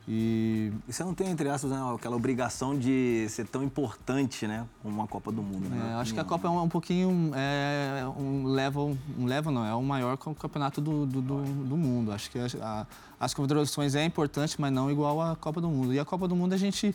[0.08, 4.64] e E você não tem, entre aspas, né, aquela obrigação de ser tão importante, né?
[4.82, 5.92] Como uma Copa do Mundo, né?
[5.92, 9.64] É, acho que a Copa é um, um pouquinho é, um level, um level não,
[9.66, 12.12] é o maior campeonato do, do, do, do mundo.
[12.12, 12.86] Acho que a- a-
[13.18, 15.92] as confederações é importante, mas não igual à Copa do Mundo.
[15.92, 16.94] E a Copa do Mundo a gente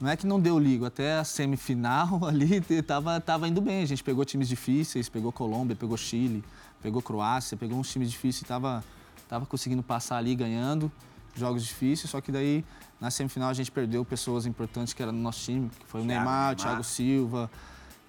[0.00, 3.82] não é que não deu liga, até a semifinal ali tava, tava indo bem.
[3.82, 6.42] A gente pegou times difíceis, pegou Colômbia, pegou Chile,
[6.82, 8.82] pegou Croácia, pegou uns times difíceis e tava,
[9.28, 10.90] tava conseguindo passar ali ganhando
[11.34, 12.64] jogos difíceis, só que daí
[13.00, 16.04] na semifinal a gente perdeu pessoas importantes que eram no nosso time, que foi o
[16.04, 16.56] Thiago, Neymar, o.
[16.56, 17.50] Thiago Silva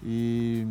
[0.04, 0.68] e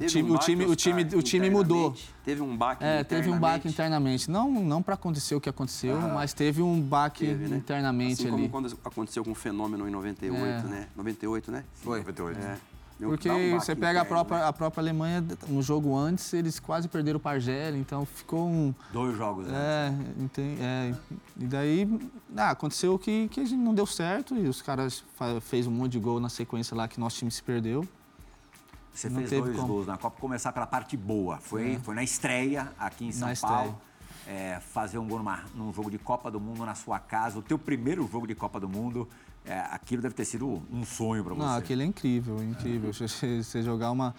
[0.00, 1.94] o time, um o time, o time, o time mudou.
[2.24, 4.30] Teve um baque É, teve um baque internamente?
[4.30, 7.56] Não, não para acontecer o que aconteceu, mas teve um baque Teve, né?
[7.56, 8.48] internamente assim ali.
[8.48, 10.62] como quando aconteceu com o fenômeno em 98, É.
[10.62, 10.86] né?
[10.96, 11.64] 98, né?
[11.74, 11.98] Foi.
[11.98, 12.38] 98.
[12.40, 12.58] É.
[13.08, 14.44] Porque você pega a própria, né?
[14.44, 18.74] a própria Alemanha, no jogo antes, eles quase perderam o Argélia, então ficou um.
[18.92, 19.54] Dois jogos, né?
[20.18, 20.94] É, enten- é,
[21.36, 22.00] e daí
[22.36, 25.04] ah, aconteceu que, que a gente não deu certo e os caras
[25.40, 27.86] fez um monte de gol na sequência lá que nosso time se perdeu.
[28.92, 29.68] Você não fez dois como.
[29.68, 30.20] gols na Copa.
[30.20, 31.38] Começar pela parte boa.
[31.38, 33.80] Foi, foi na estreia aqui em São Na Paulo.
[34.26, 37.38] É, fazer um gol numa, num jogo de Copa do Mundo na sua casa.
[37.38, 39.08] O teu primeiro jogo de Copa do Mundo.
[39.44, 41.40] É, aquilo deve ter sido um sonho pra você.
[41.46, 42.92] Não, aquele é incrível, incrível.
[42.92, 44.14] Você, você jogar uma.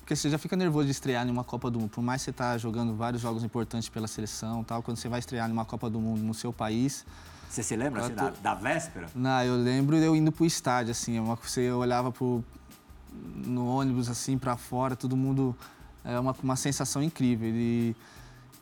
[0.00, 1.90] Porque você já fica nervoso de estrear em uma Copa do Mundo.
[1.90, 5.18] Por mais que você tá jogando vários jogos importantes pela seleção tal, quando você vai
[5.18, 7.04] estrear em uma Copa do Mundo no seu país.
[7.50, 9.08] Você se lembra assim, da, Quatro- da véspera?
[9.14, 12.44] Não, eu lembro eu indo pro estádio, assim, é uma, você olhava pro,
[13.34, 15.56] no ônibus, assim, para fora, todo mundo.
[16.04, 17.48] É uma, uma sensação incrível.
[17.48, 17.96] E,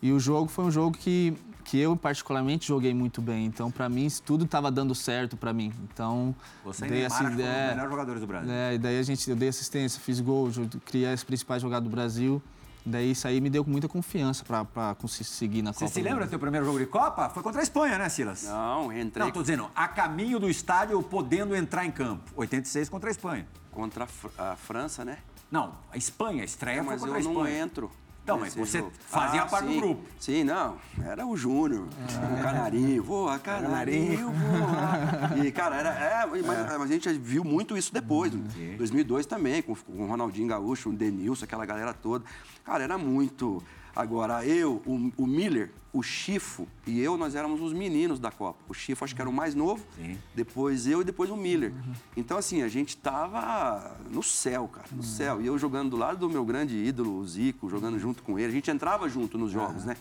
[0.01, 3.47] e o jogo foi um jogo que, que eu particularmente joguei muito bem.
[3.47, 5.73] Então, para mim, isso tudo estava dando certo para mim.
[5.93, 7.69] Então, Você dei essa foram os ideia.
[7.71, 8.53] melhores jogadores do Brasil.
[8.53, 10.51] É, e daí a gente, eu dei assistência, fiz gol,
[10.85, 12.43] criei as principais jogadas do Brasil.
[12.87, 15.91] Daí isso aí me deu muita confiança para conseguir na Você Copa.
[15.95, 17.31] se do lembra do teu primeiro jogo de Copa?
[17.31, 18.43] Foi contra a Espanha, né, Silas?
[18.45, 22.31] Não, entrei Não, tô dizendo, a caminho do estádio podendo entrar em campo.
[22.37, 23.47] 86 contra a Espanha.
[23.73, 25.17] contra a, Fr- a França, né?
[25.51, 27.59] Não, a Espanha, a estreia foi mas contra eu a não Espanha.
[27.63, 27.91] entro.
[28.25, 28.91] Então, mas você jogo.
[29.07, 29.81] fazia parte do sim.
[29.81, 30.03] grupo.
[30.19, 30.79] Sim, não.
[31.05, 33.03] Era o Júnior, o Canarinho.
[33.03, 35.45] Voa, Canarinho, voa.
[35.45, 38.33] E, cara, era, é, mas, mas a gente viu muito isso depois.
[38.33, 42.25] Em 2002 também, com, com o Ronaldinho Gaúcho, o Denilson, aquela galera toda.
[42.65, 43.63] Cara, era muito...
[43.95, 48.59] Agora, eu, o, o Miller, o Chifo e eu, nós éramos os meninos da Copa.
[48.69, 50.19] O Chifo acho que era o mais novo, Sim.
[50.35, 51.73] depois eu e depois o Miller.
[52.17, 55.41] Então, assim, a gente tava no céu, cara, no céu.
[55.41, 58.49] E eu jogando do lado do meu grande ídolo, o Zico, jogando junto com ele.
[58.49, 59.97] A gente entrava junto nos jogos, né?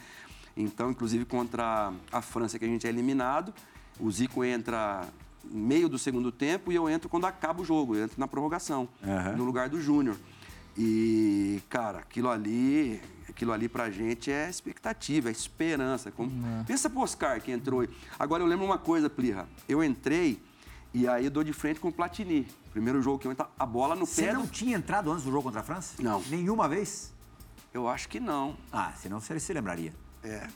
[0.58, 3.54] Então, inclusive contra a França, que a gente é eliminado,
[4.00, 5.08] o Zico entra
[5.44, 8.28] no meio do segundo tempo e eu entro quando acaba o jogo, eu entro na
[8.28, 8.88] prorrogação,
[9.36, 10.16] no lugar do Júnior.
[10.78, 13.00] E, cara, aquilo ali,
[13.36, 16.12] aquilo ali pra gente é expectativa, é esperança.
[16.12, 16.32] Como...
[16.66, 17.86] Pensa pro Oscar que entrou.
[18.18, 19.48] Agora eu lembro uma coisa, Plirra.
[19.68, 20.42] Eu entrei
[20.94, 22.48] e aí eu dou de frente com o Platini.
[22.72, 24.34] Primeiro jogo que eu entro, a bola no Você pé.
[24.34, 25.96] não do- tinha entrado antes do jogo contra a França?
[26.02, 26.22] Não.
[26.30, 27.12] Nenhuma vez?
[27.74, 28.56] Eu acho que não.
[28.72, 29.94] Ah, senão você se lembraria.
[30.24, 30.48] É.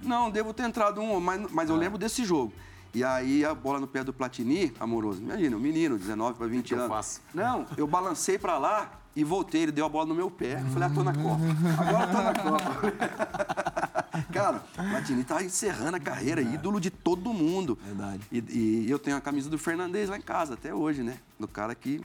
[0.00, 2.52] Não, devo ter entrado um, mas, mas eu lembro desse jogo.
[2.92, 5.20] E aí a bola no pé do Platini, amoroso.
[5.20, 6.88] Imagina, um menino, 19 para 20 eu anos.
[6.90, 7.20] faço?
[7.34, 10.60] Não, eu balancei para lá e voltei, ele deu a bola no meu pé.
[10.60, 11.42] Eu falei, ah, tô na Copa.
[11.78, 14.24] Agora tô na Copa.
[14.32, 17.78] Cara, o Platini tá encerrando a carreira, ídolo de todo mundo.
[17.84, 18.20] Verdade.
[18.30, 21.18] E, e eu tenho a camisa do Fernandes lá em casa até hoje, né?
[21.38, 22.00] Do cara que,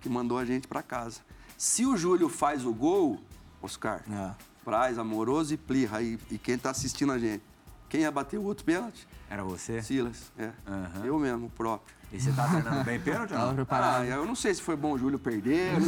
[0.00, 1.20] que mandou a gente para casa.
[1.56, 3.18] Se o Júlio faz o gol,
[3.62, 4.30] Oscar, É.
[4.64, 7.42] Praz, Amoroso e Plirra, e, e quem tá assistindo a gente,
[7.88, 9.06] quem ia bater o outro pênalti?
[9.30, 9.80] Era você?
[9.80, 10.50] Silas, é.
[10.66, 11.04] Aham.
[11.04, 11.94] Eu mesmo, o próprio.
[12.12, 13.54] E você tá treinando bem pênalti ou não?
[13.54, 14.02] preparado.
[14.02, 15.74] Ah, eu não sei se foi bom o Júlio perder.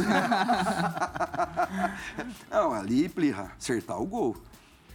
[2.49, 4.37] não, ali, Plirra, acertar o gol.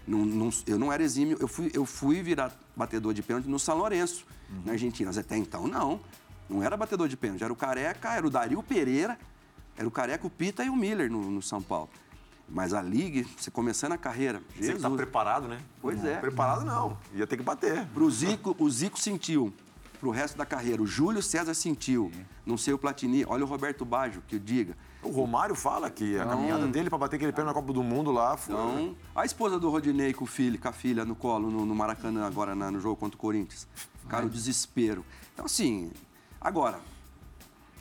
[0.06, 3.58] Não, não- eu não era exímio, eu fui, eu fui virar batedor de pênalti no
[3.58, 4.24] São Lourenço,
[4.64, 5.11] na Argentina.
[5.11, 6.00] Mas até então, não.
[6.48, 9.18] Não era batedor de pênalti, era o Careca, era o Dario Pereira,
[9.76, 11.90] era o Careca, o Pita e o Miller no, no São Paulo.
[12.48, 14.82] Mas a Liga, você começando a carreira, Você que Jesus.
[14.82, 15.58] tá preparado, né?
[15.82, 16.16] Pois é.
[16.16, 16.96] Preparado não.
[17.14, 17.87] Ia ter que bater.
[17.88, 19.52] Pro Zico, o Zico sentiu.
[20.00, 22.11] Pro resto da carreira, o Júlio César sentiu.
[22.46, 23.24] Não sei o Platini.
[23.26, 24.76] Olha o Roberto Baggio, que o diga.
[25.02, 28.11] O Romário fala que a caminhada dele pra bater aquele pênalti na Copa do Mundo
[28.12, 28.54] lá foi.
[28.54, 31.74] Então, a esposa do Rodinei com o filho, com a filha no colo, no, no
[31.74, 33.66] Maracanã, agora na- no jogo contra o Corinthians.
[34.08, 35.04] Cara, o desespero.
[35.34, 35.90] Então, assim,
[36.40, 36.80] agora,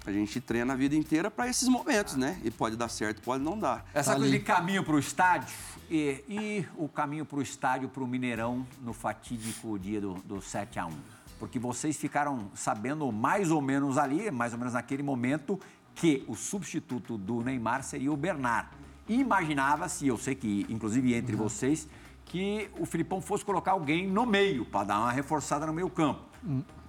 [0.10, 2.40] a gente treina a vida inteira para esses momentos, né?
[2.44, 3.86] E pode dar certo, pode não dar.
[3.94, 4.40] Essa Tá coisa ali.
[4.40, 5.54] de caminho para o estádio
[5.90, 10.42] e, e o caminho para o estádio, para o Mineirão, no fatídico dia do, do
[10.42, 10.92] 7 a 1
[11.40, 15.60] Porque vocês ficaram sabendo mais ou menos ali, mais ou menos naquele momento,
[15.96, 18.70] que o substituto do Neymar seria o Bernard.
[19.08, 21.88] E Imaginava-se, eu sei que, inclusive entre vocês,
[22.26, 26.22] que o Filipão fosse colocar alguém no meio, para dar uma reforçada no meio campo.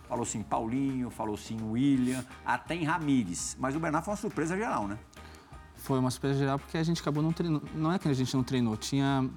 [0.09, 3.57] Falou sim Paulinho, falou sim William, até em Ramires.
[3.61, 4.99] Mas o Bernard foi uma surpresa geral, né?
[5.77, 7.64] Foi uma surpresa geral porque a gente acabou não treinando.
[7.75, 9.29] Não é que a gente não treinou, tinha.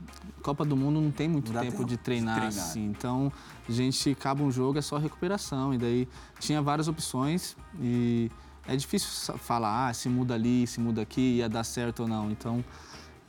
[0.42, 2.58] Copa do Mundo não tem muito Não tempo, tempo de treinar, treinar.
[2.58, 2.86] assim.
[2.86, 3.32] Então,
[3.68, 5.74] a gente acaba um jogo, é só recuperação.
[5.74, 6.08] E daí
[6.40, 8.32] tinha várias opções e
[8.68, 12.32] é difícil falar ah, se muda ali, se muda aqui, ia dar certo ou não.
[12.32, 12.64] Então,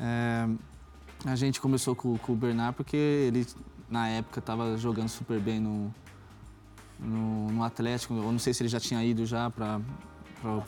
[0.00, 0.48] é,
[1.26, 3.46] a gente começou com, com o Bernard porque ele,
[3.90, 5.94] na época, estava jogando super bem no,
[7.03, 8.15] no, no Atlético.
[8.15, 9.81] Eu não sei se ele já tinha ido já para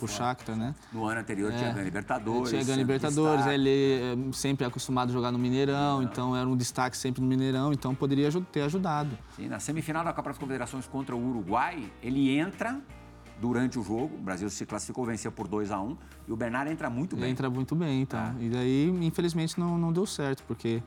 [0.01, 0.75] o Shakhtar, né?
[0.92, 1.57] No ano anterior É.
[1.57, 2.51] tinha ganho Libertadores.
[2.51, 3.55] Tinha ganho Libertadores, destaque.
[3.55, 7.73] ele é sempre acostumado a jogar no Mineirão, então era um destaque sempre no Mineirão,
[7.73, 9.16] então poderia ter ajudado.
[9.37, 12.81] Sim, na semifinal da Copa das Confederações contra o Uruguai, ele entra
[13.40, 14.14] durante o jogo.
[14.16, 15.97] O Brasil se classificou, venceu por 2 a 1
[16.29, 17.31] E o Bernard entra muito Ele bem.
[17.33, 18.35] entra muito bem, então.
[18.40, 20.81] E daí, infelizmente, não, não deu certo, porque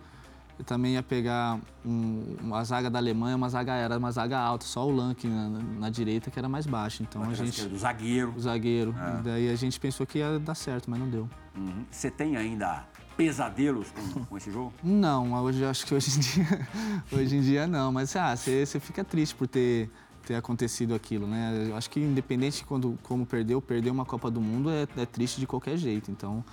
[0.59, 4.65] eu também ia pegar um- uma zaga da Alemanha, uma zaga era uma zaga alta,
[4.65, 7.03] só o Lank na, na direita que era mais baixo.
[7.03, 7.65] Então a gente.
[7.67, 8.33] do zagueiro.
[8.35, 8.95] O zagueiro.
[9.19, 11.29] E daí a gente pensou que ia dar certo, mas não deu.
[11.55, 11.85] Uhum.
[11.91, 14.73] Você tem ainda pesadelos com, com esse jogo?
[14.83, 16.67] Não, hoje acho que hoje em dia,
[17.11, 19.89] hoje em dia não, mas ah, você você fica triste por ter,
[20.25, 21.67] ter acontecido aquilo, né?
[21.69, 25.05] Eu acho que independente de quando, como perdeu, perder uma Copa do Mundo é, é
[25.05, 26.11] triste de qualquer jeito.
[26.11, 26.43] Então,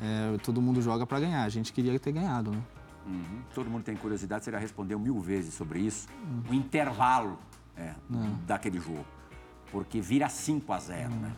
[0.00, 1.42] é, todo mundo joga para ganhar.
[1.42, 2.58] A gente queria ter ganhado, né?
[3.06, 3.42] Uhum.
[3.54, 6.08] Todo mundo tem curiosidade, você já respondeu mil vezes sobre isso.
[6.50, 7.38] O intervalo
[7.76, 7.94] é,
[8.46, 9.06] daquele jogo.
[9.70, 11.32] Porque vira 5 a 0 né?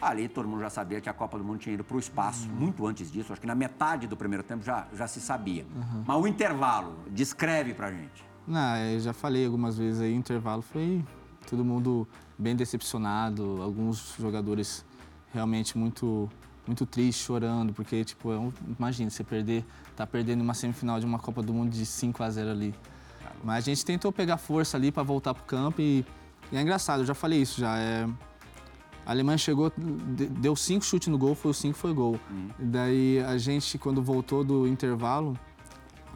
[0.00, 2.48] Ali todo mundo já sabia que a Copa do Mundo tinha ido para o espaço
[2.48, 3.32] muito antes disso.
[3.32, 5.64] Acho que na metade do primeiro tempo já, já se sabia.
[6.06, 8.24] Mas o intervalo, descreve pra gente.
[8.46, 11.02] Não, eu já falei algumas vezes aí, o intervalo foi
[11.48, 12.06] todo mundo
[12.38, 14.84] bem decepcionado, alguns jogadores
[15.32, 16.28] realmente muito
[16.66, 19.64] muito triste, chorando, porque tipo, é imagina você perder,
[19.96, 22.74] tá perdendo uma semifinal de uma Copa do Mundo de 5 a 0 ali.
[23.42, 26.04] Mas a gente tentou pegar força ali para voltar pro campo e,
[26.50, 28.06] e, é engraçado, eu já falei isso já, é,
[29.06, 32.18] a Alemanha chegou, deu cinco chutes no gol, foi o cinco foi gol.
[32.30, 32.48] Uhum.
[32.58, 35.38] Daí a gente quando voltou do intervalo,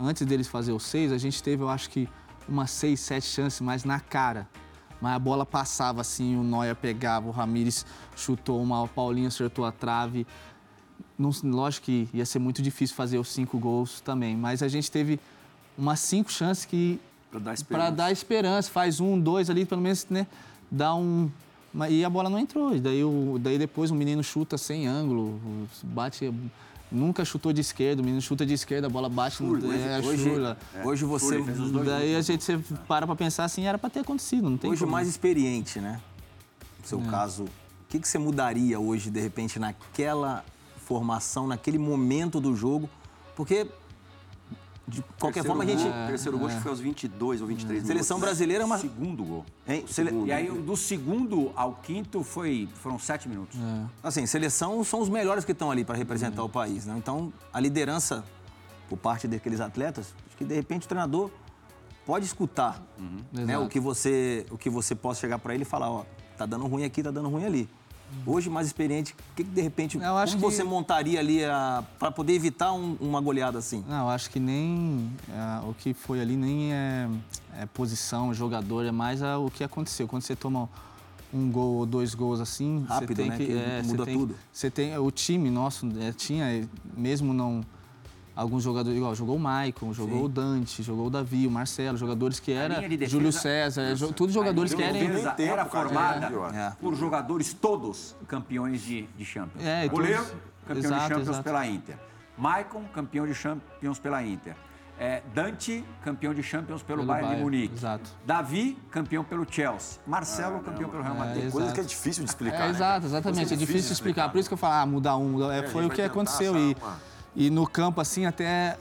[0.01, 2.09] antes deles fazer o seis, a gente teve, eu acho que
[2.49, 4.49] umas seis, sete chances, mas na cara.
[5.01, 7.87] Mas a bola passava assim, o Neuer pegava, o Ramires
[8.17, 10.27] chutou uma, o Paulinho acertou a trave.
[11.19, 14.91] Não, lógico que ia ser muito difícil fazer os cinco gols também, mas a gente
[14.91, 15.19] teve
[15.77, 17.01] umas cinco chances que.
[17.31, 17.91] Para dar esperança.
[17.93, 18.71] dar esperança.
[18.71, 20.27] Faz um, dois ali, pelo menos, né?
[20.71, 21.31] Dá um.
[21.91, 22.75] E a bola não entrou.
[22.75, 25.41] E daí, o, daí depois o menino chuta sem ângulo,
[25.83, 26.33] bate
[26.91, 30.25] nunca chutou de esquerda, o menino chuta de esquerda, a bola bate no é, hoje,
[30.25, 30.59] chula.
[30.75, 31.43] É, hoje você.
[31.85, 34.81] Daí a gente você para pra pensar assim, era pra ter acontecido, não tem Hoje
[34.81, 34.93] como.
[34.93, 36.01] mais experiente, né?
[36.81, 37.05] No seu é.
[37.05, 37.49] caso, o
[37.89, 40.45] que, que você mudaria hoje, de repente, naquela
[40.89, 42.89] formação, naquele momento do jogo?
[43.37, 43.69] Porque
[44.87, 45.83] de qualquer terceiro forma, a gente.
[45.83, 46.61] Gol, terceiro gol é.
[46.61, 48.79] foi aos 22 ou 23 Seleção brasileira é uma.
[48.79, 49.45] Segundo gol.
[49.69, 49.85] Hein?
[49.87, 50.25] Sele...
[50.25, 53.59] E aí, do segundo ao quinto, foi, foram sete minutos.
[53.61, 53.85] É.
[54.03, 56.45] Assim, seleção são os melhores que estão ali para representar é.
[56.45, 56.95] o país, né?
[56.97, 58.25] Então, a liderança
[58.89, 61.31] por parte daqueles atletas, acho que de repente o treinador
[62.07, 63.45] pode escutar uhum.
[63.45, 63.59] né?
[63.59, 66.07] o, que você, o que você possa chegar para ele e falar: ó,
[66.39, 67.69] tá dando ruim aqui, tá dando ruim ali.
[68.27, 70.37] Hoje, mais experiente, o que, que de repente, como que...
[70.37, 71.41] você montaria ali
[71.99, 73.85] para poder evitar um, uma goleada assim?
[73.89, 77.09] Não, eu acho que nem é, o que foi ali nem é,
[77.59, 80.07] é posição, jogador, é mais a, o que aconteceu.
[80.09, 80.69] Quando você toma
[81.33, 83.37] um gol ou dois gols assim, Rápido, você tem né?
[83.37, 84.35] que, que é, muda você tem, tudo.
[84.53, 87.63] Você tem o time nosso é, tinha mesmo não
[88.39, 90.25] alguns jogadores, igual jogou o Maicon, jogou Sim.
[90.25, 94.33] o Dante, jogou o Davi, o Marcelo, jogadores que era defesa, Júlio César, Nossa, tudo
[94.33, 94.97] jogadores que eram
[95.39, 96.73] era formada é.
[96.81, 99.65] por jogadores todos campeões de, de Champions.
[99.65, 100.33] É, Goleiro, todos...
[100.69, 101.43] campeão exato, de Champions exato.
[101.43, 101.99] pela Inter.
[102.37, 104.55] Maicon, campeão de Champions pela Inter.
[105.01, 107.75] É, Dante, campeão de Champions pelo, pelo Bayern, Bayern de Munique.
[107.75, 108.11] Exato.
[108.25, 110.01] Davi, campeão pelo Chelsea.
[110.07, 111.47] Marcelo, ah, campeão pelo Real é, Madrid.
[111.47, 112.57] É, coisa que é difícil de explicar.
[112.57, 112.71] É, né?
[112.71, 113.41] Exato, exatamente.
[113.41, 114.27] É difícil, é difícil de explicar.
[114.27, 114.33] explicar.
[114.33, 115.51] Por isso que eu falo, ah, mudar um.
[115.51, 116.57] É, foi o que aconteceu.
[116.57, 116.77] E,
[117.39, 118.77] e no campo, assim, até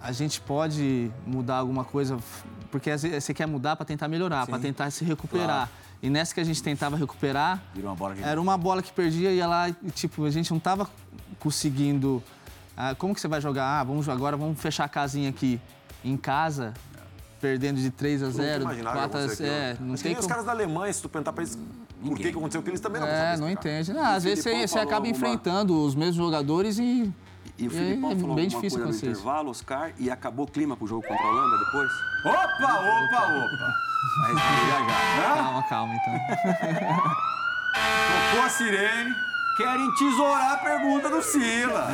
[0.00, 2.16] a gente pode mudar alguma coisa,
[2.70, 5.68] porque às vezes você quer mudar para tentar melhorar, para tentar se recuperar.
[5.68, 5.70] Claro.
[6.02, 8.22] E nessa que a gente tentava recuperar, uma bola de...
[8.22, 10.88] era uma bola que perdia e lá, e, tipo, a gente não estava
[11.38, 12.22] conseguindo.
[12.74, 13.78] Ah, como que você vai jogar?
[13.78, 15.60] Ah, vamos agora vamos fechar a casinha aqui
[16.02, 16.72] em casa,
[17.42, 19.52] perdendo de 3 a 0, 4 a 0.
[19.52, 20.20] É, não tem como...
[20.20, 21.58] os caras da Alemanha, se tu perguntar para eles
[22.00, 22.16] Ninguém.
[22.16, 23.92] por que aconteceu aquilo, eles também não É, não entende.
[23.92, 27.12] Não, às vezes você, você acaba enfrentando os mesmos jogadores e
[27.58, 30.76] e o Filipão é, falou bem alguma coisa no intervalo, Oscar, e acabou o clima
[30.76, 31.90] pro jogo contra a Holanda depois?
[32.24, 33.74] Opa, opa, opa!
[34.20, 35.34] Vai já já.
[35.34, 36.14] Calma, calma, então.
[38.30, 39.14] Tocou a sirene,
[39.56, 41.88] querem tesourar a pergunta do Sila.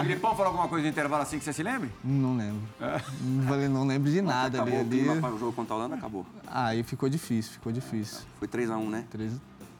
[0.00, 1.90] Filipão falou alguma coisa no intervalo assim que você se lembre?
[2.02, 2.62] Não lembro.
[2.80, 3.00] É.
[3.20, 4.86] Não, não lembro de nada acabou ali.
[4.86, 5.96] O clima para o jogo contra a Holanda?
[5.96, 6.26] Acabou.
[6.46, 8.20] Aí ficou difícil, ficou difícil.
[8.38, 9.04] Foi 3x1, né?
[9.10, 9.32] 3,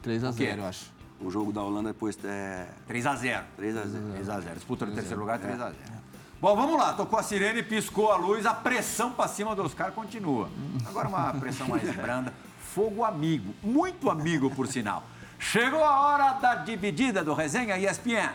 [0.03, 0.98] 3 a 0 eu acho.
[1.21, 2.67] O jogo da Holanda depois é.
[2.89, 3.43] 3x0.
[3.59, 4.23] 3x0.
[4.23, 4.53] 3x0.
[4.53, 5.73] Disputa no terceiro lugar, 3x0.
[6.41, 6.93] Bom, vamos lá.
[6.93, 10.49] Tocou a sirene, piscou a luz, a pressão pra cima dos caras continua.
[10.85, 12.33] Agora uma pressão mais branda.
[12.73, 13.53] Fogo amigo.
[13.61, 15.03] Muito amigo, por sinal.
[15.37, 18.31] Chegou a hora da dividida do Resenha ESPN.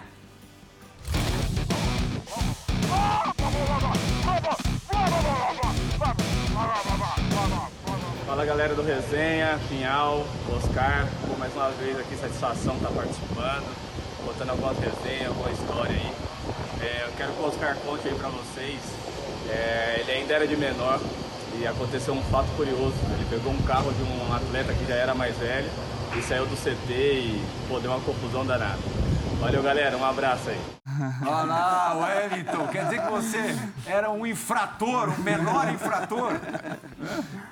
[8.27, 10.25] Fala galera do Resenha, Pinhal,
[10.57, 13.77] Oscar, Pô, mais uma vez aqui, satisfação estar tá participando,
[14.25, 16.13] botando algumas resenhas, alguma história aí.
[16.81, 18.81] É, eu quero que o Oscar conte aí pra vocês.
[19.51, 20.99] É, ele ainda era de menor
[21.61, 22.95] e aconteceu um fato curioso.
[23.13, 25.69] Ele pegou um carro de um atleta que já era mais velho
[26.17, 28.79] e saiu do CT e pô, deu uma confusão danada.
[29.45, 30.59] Valeu galera, um abraço aí.
[31.21, 33.55] Olha lá, Wellington, quer dizer que você
[33.85, 36.33] era um infrator, um menor infrator?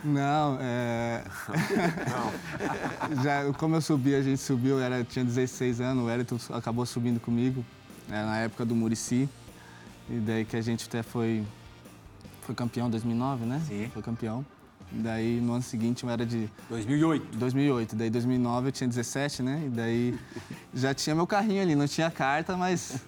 [0.02, 1.22] Não, é.
[2.08, 3.20] Não.
[3.22, 7.20] Já, como eu subi, a gente subiu, era, tinha 16 anos, o Wellington acabou subindo
[7.20, 7.62] comigo,
[8.08, 9.28] né, na época do Murici.
[10.08, 11.44] E daí que a gente até foi,
[12.40, 13.60] foi campeão em 2009, né?
[13.68, 13.90] Sim.
[13.92, 14.46] Foi campeão.
[14.94, 16.48] Daí no ano seguinte eu era de.
[16.68, 17.38] 2008.
[17.38, 17.96] 2008.
[17.96, 19.62] Daí 2009 eu tinha 17, né?
[19.66, 20.18] E daí
[20.74, 23.00] já tinha meu carrinho ali, não tinha carta, mas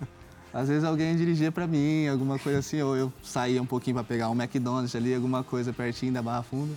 [0.52, 4.04] às vezes alguém dirigia para mim, alguma coisa assim, ou eu saía um pouquinho para
[4.04, 6.74] pegar um McDonald's ali, alguma coisa pertinho da Barra Funda.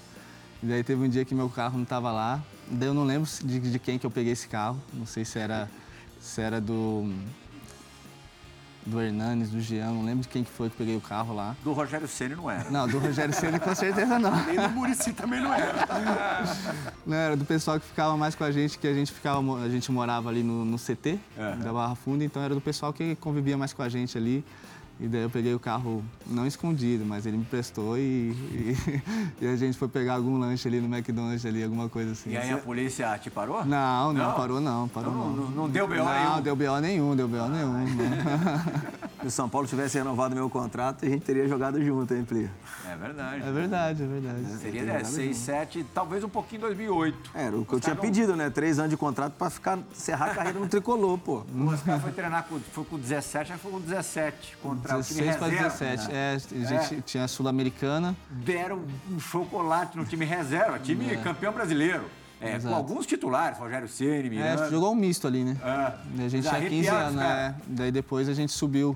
[0.61, 2.43] E daí teve um dia que meu carro não estava lá.
[2.69, 4.81] Daí eu não lembro de, de, quem que eu peguei esse carro.
[4.91, 5.69] Não sei se era,
[6.19, 7.13] se era do.
[8.87, 11.55] Do Hernanes, do Jean, não lembro de quem que foi que peguei o carro lá.
[11.63, 12.69] Do Rogério Ceni não era.
[12.69, 14.45] Não, do Rogério Ceni com certeza não.
[14.45, 15.73] Nem do Murici também não era.
[17.05, 19.69] Não, era do pessoal que ficava mais com a gente, que a gente ficava, a
[19.69, 21.19] gente morava ali no, no CT
[21.63, 24.43] da Barra Funda, então era do pessoal que convivia mais com a gente ali.
[24.99, 28.01] E daí eu peguei o carro, não escondido, mas ele me prestou e,
[28.51, 28.75] e,
[29.41, 32.31] e a gente foi pegar algum lanche ali no McDonald's ali, alguma coisa assim.
[32.31, 33.63] E aí a polícia te parou?
[33.63, 34.33] Não, não, Não?
[34.35, 35.35] parou não, parou Não, não.
[35.35, 36.41] não- não deu BO Não, nenhum?
[36.41, 37.73] deu BO nenhum, deu BO nenhum.
[37.73, 38.87] não.
[39.21, 42.49] Se o São Paulo tivesse renovado meu contrato, a gente teria jogado junto, hein, Pli?
[42.89, 43.43] É verdade.
[43.43, 44.57] É verdade, é verdade.
[44.61, 47.31] Seria né, 6, 7, talvez um pouquinho em 2008.
[47.33, 48.49] Era o que eu tinha não- pedido, né?
[48.49, 51.43] Três anos de contrato pra ficar, encerrar a carreira no tricolor, pô.
[51.53, 54.55] O Oscar foi treinar com, foi com 17, acho que foi com 17
[54.87, 55.95] contra o time 16 para reserva.
[55.97, 56.11] 17.
[56.15, 58.15] É, a gente tinha a Sul-Americana.
[58.29, 62.03] Deram um chocolate no time reserva, time campeão brasileiro.
[62.39, 64.69] É, com alguns titulares, Rogério Ceni, É, Miranda.
[64.69, 65.57] jogou um misto ali, né?
[65.59, 66.23] É.
[66.25, 67.55] A gente tinha 15 arrepiaram, anos, né?
[67.67, 68.95] Daí depois a gente subiu.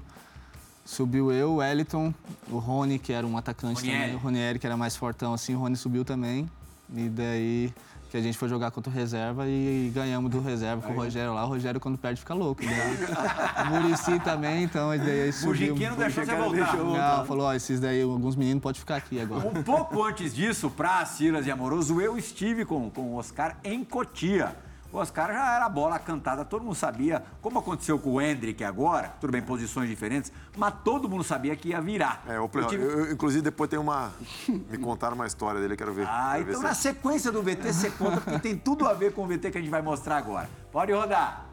[0.85, 2.13] Subiu eu, o Wellington,
[2.49, 3.99] o Rony, que era um atacante Ronieri.
[4.01, 6.49] também, o Ronieri, que era mais fortão assim, o Rony subiu também.
[6.93, 7.73] E daí
[8.11, 11.33] que a gente foi jogar contra o reserva e ganhamos do reserva com o Rogério
[11.33, 11.45] lá.
[11.45, 12.61] O Rogério, quando perde, fica louco.
[12.61, 15.69] Daí, o Murici também, então daí aí subiu.
[15.69, 16.75] Mujiquinho não deixou você voltar.
[16.75, 19.47] Não, falou, ó, esses daí, alguns meninos podem ficar aqui agora.
[19.47, 23.81] Um pouco antes disso, pra Silas e Amoroso, eu estive com, com o Oscar em
[23.81, 24.57] Cotia.
[24.91, 29.13] O Oscar já era bola cantada, todo mundo sabia, como aconteceu com o Hendrick agora,
[29.21, 32.21] tudo bem, posições diferentes, mas todo mundo sabia que ia virar.
[32.27, 34.11] É, O time- eu, eu, inclusive depois tem uma.
[34.49, 36.05] Me contaram uma história dele, eu quero ver.
[36.09, 38.93] Ah, quero ver então se- na sequência do VT você conta, porque tem tudo a
[38.93, 40.49] ver com o VT que a gente vai mostrar agora.
[40.73, 41.45] Pode rodar.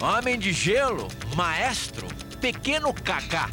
[0.00, 2.06] Homem de gelo, maestro,
[2.40, 3.48] pequeno Kaká.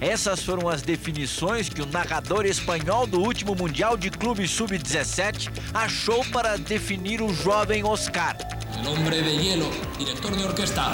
[0.00, 6.24] Essas foram as definições que o narrador espanhol do último Mundial de Clube Sub-17 achou
[6.32, 8.34] para definir o jovem Oscar.
[8.80, 10.84] El hombre de hielo, director de orquesta.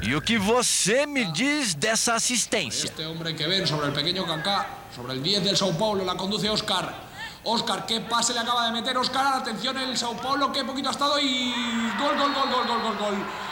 [0.00, 2.86] E o que você me diz dessa assistência?
[2.86, 6.14] Este hombre que ven sobre el pequeño Kaká, sobre el 10 del Sao Paulo, la
[6.14, 6.94] conduce Oscar.
[7.42, 9.34] Oscar, qué pase le acaba de meter Oscar.
[9.42, 11.52] Atención el Sao Paulo, qué poquito ha estado y
[11.98, 13.49] gol, gol, gol, gol, gol, gol, gol.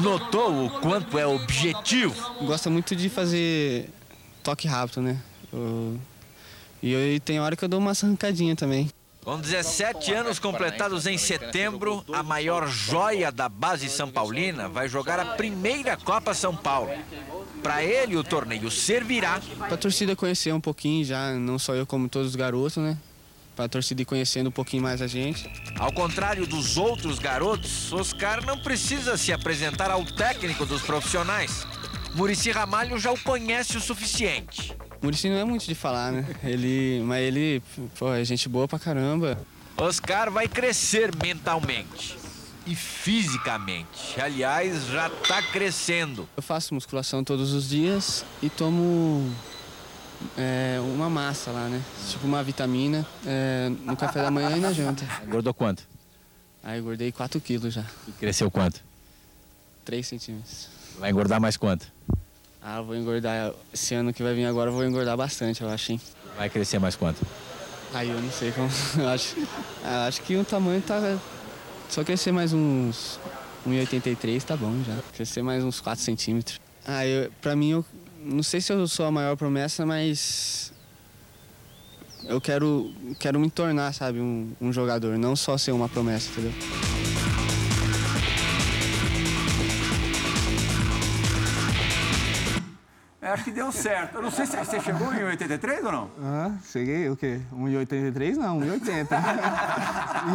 [0.00, 2.14] Notou o quanto é objetivo?
[2.44, 3.88] Gosta muito de fazer
[4.42, 5.18] toque rápido, né?
[5.52, 5.98] Eu-
[6.82, 8.90] E eu, tem hora que eu dou uma arrancadinha também.
[9.24, 15.20] Com 17 anos completados em setembro, a maior joia da base São Paulina vai jogar
[15.20, 16.90] a primeira Copa São Paulo.
[17.62, 22.08] Para ele, o torneio servirá Pra torcida conhecer um pouquinho já, não só eu como
[22.08, 22.98] todos os garotos, né?
[23.54, 25.50] Pra torcida ir conhecendo um pouquinho mais a gente.
[25.78, 31.66] Ao contrário dos outros garotos, Oscar não precisa se apresentar ao técnico dos profissionais.
[32.14, 34.74] Murici Ramalho já o conhece o suficiente.
[35.00, 36.26] O Muricy não é muito de falar, né?
[36.44, 37.62] Ele, mas ele,
[37.98, 39.38] pô, é gente boa pra caramba.
[39.76, 42.16] Oscar vai crescer mentalmente
[42.66, 44.20] e fisicamente.
[44.20, 46.28] Aliás, já está crescendo.
[46.36, 49.30] Eu faço musculação todos os dias e tomo
[50.36, 51.82] é, uma massa lá, né?
[52.08, 55.04] Tipo uma vitamina é, no café da manhã e na janta.
[55.26, 55.86] Engordou quanto?
[56.62, 58.80] Aí eu engordei 4 quilos já, E cresceu quanto?
[59.84, 60.68] 3 centímetros.
[60.98, 61.86] Vai engordar mais quanto?
[62.62, 63.52] Ah, eu vou engordar.
[63.74, 66.00] Esse ano que vai vir agora eu vou engordar bastante, eu acho, hein?
[66.36, 67.20] Vai crescer mais quanto?
[67.92, 68.70] Aí eu não sei como.
[68.96, 69.36] Eu acho,
[69.84, 71.18] ah, acho que o tamanho tá.
[71.90, 73.18] Só crescer mais uns.
[73.66, 74.96] 1,83 tá bom já.
[75.14, 76.58] Crescer mais uns 4 centímetros.
[76.86, 77.84] Ah, eu, pra mim, eu
[78.24, 80.72] não sei se eu sou a maior promessa, mas.
[82.24, 86.52] Eu quero, quero me tornar, sabe, um, um jogador, não só ser uma promessa, entendeu?
[93.32, 94.16] Acho que deu certo.
[94.16, 96.10] Eu não sei se você chegou em 83 ou não?
[96.22, 97.40] Ah, cheguei o quê?
[97.52, 99.08] 1,83 não, 1,80.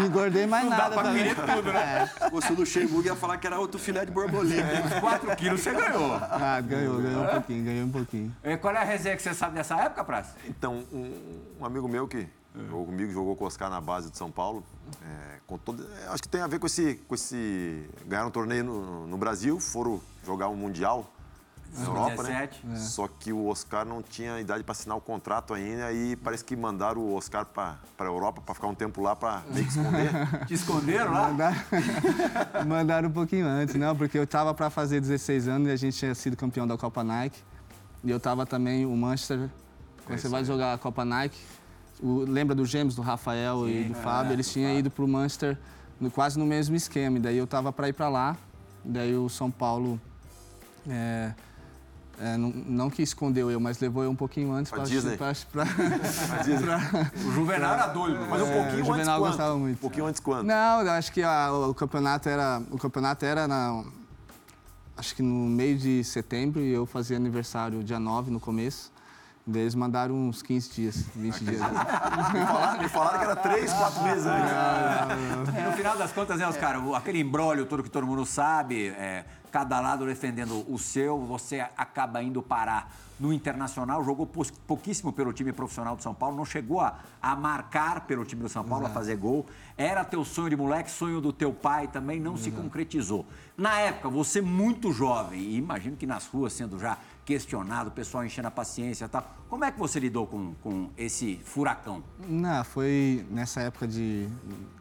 [0.02, 1.34] e engordei mais Não dá nada pra também.
[1.36, 2.08] comer tudo, né?
[2.08, 5.00] Se fosse o Luxemburgo, ia falar que era outro filé de borboleta.
[5.00, 6.16] 4 quilos você ganhou.
[6.16, 8.36] Ah, ganhou, ganhou um pouquinho, ganhou um pouquinho.
[8.44, 10.36] E qual é a resenha que você sabe dessa época, Praça?
[10.48, 11.14] Então, um,
[11.60, 14.64] um amigo meu que jogou comigo, jogou com o Oscar na base de São Paulo,
[15.04, 17.88] é, com todo, é, acho que tem a ver com esse, com esse...
[18.08, 21.08] Ganharam um torneio no, no Brasil, foram jogar um Mundial
[21.76, 22.48] na Europa, né?
[22.64, 22.80] 17.
[22.90, 26.56] Só que o Oscar não tinha idade para assinar o contrato ainda e parece que
[26.56, 30.10] mandaram o Oscar para a Europa para ficar um tempo lá para meio que esconder.
[30.48, 31.28] Te esconderam lá?
[31.30, 31.58] Mandaram,
[32.68, 35.98] mandaram um pouquinho antes, não, porque eu tava para fazer 16 anos e a gente
[35.98, 37.40] tinha sido campeão da Copa Nike.
[38.04, 39.50] E eu tava também, o Manchester,
[40.06, 41.38] quando você vai jogar a Copa Nike,
[42.00, 45.58] o- lembra dos gêmeos, do Rafael e do Fábio, eles tinham ido pro Manchester
[46.00, 47.18] no- quase no mesmo esquema.
[47.18, 48.38] E daí eu tava para ir para lá,
[48.86, 50.00] daí o São Paulo
[50.88, 51.34] é,
[52.20, 55.18] é, não, não que escondeu eu, mas levou eu um pouquinho antes Pra para Disney.
[57.28, 58.20] O Juvenal era doido.
[58.30, 59.28] Mas um É, pouquinho o antes Juvenal quanto?
[59.30, 59.78] gostava muito.
[59.78, 60.48] Um pouquinho antes quanto?
[60.48, 63.84] Não, eu acho que a- o campeonato era o campeonato era na
[64.98, 68.92] acho que no meio de setembro e eu fazia aniversário dia 9 no começo.
[69.50, 71.62] Daí eles mandaram uns 15 dias, 20 dias.
[72.34, 74.52] Me falaram, me falaram que era três, quatro meses antes.
[75.58, 78.88] E no final das contas, né, Oscar, o- aquele embrólio todo que todo mundo sabe,
[78.90, 84.28] é, cada lado defendendo o seu, você acaba indo parar no Internacional, jogou
[84.68, 88.50] pouquíssimo pelo time profissional do São Paulo, não chegou a, a marcar pelo time do
[88.50, 89.46] São Paulo, a fazer gol.
[89.78, 93.26] Era teu sonho de moleque, sonho do teu pai também, não se concretizou.
[93.58, 96.98] Na época, você muito jovem, e imagino que nas ruas sendo já
[97.28, 100.90] questionado, o pessoal enchendo a paciência e tal, como é que você lidou com, com
[100.98, 102.02] esse furacão?
[102.26, 104.30] Não, foi nessa época de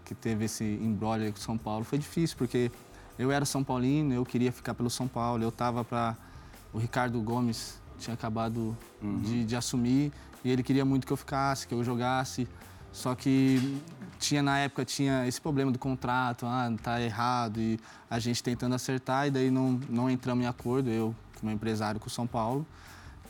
[0.04, 2.70] que teve esse embrólio com São Paulo, foi difícil porque
[3.18, 6.16] eu era São Paulino, eu queria ficar pelo São Paulo, eu tava para
[6.72, 10.12] o Ricardo Gomes tinha acabado de, de assumir
[10.44, 12.46] e ele queria muito que eu ficasse, que eu jogasse.
[12.92, 13.80] Só que
[14.18, 18.74] tinha na época tinha esse problema do contrato, ah, tá errado e a gente tentando
[18.74, 22.66] acertar e daí não não entramos em acordo, eu como empresário com o São Paulo.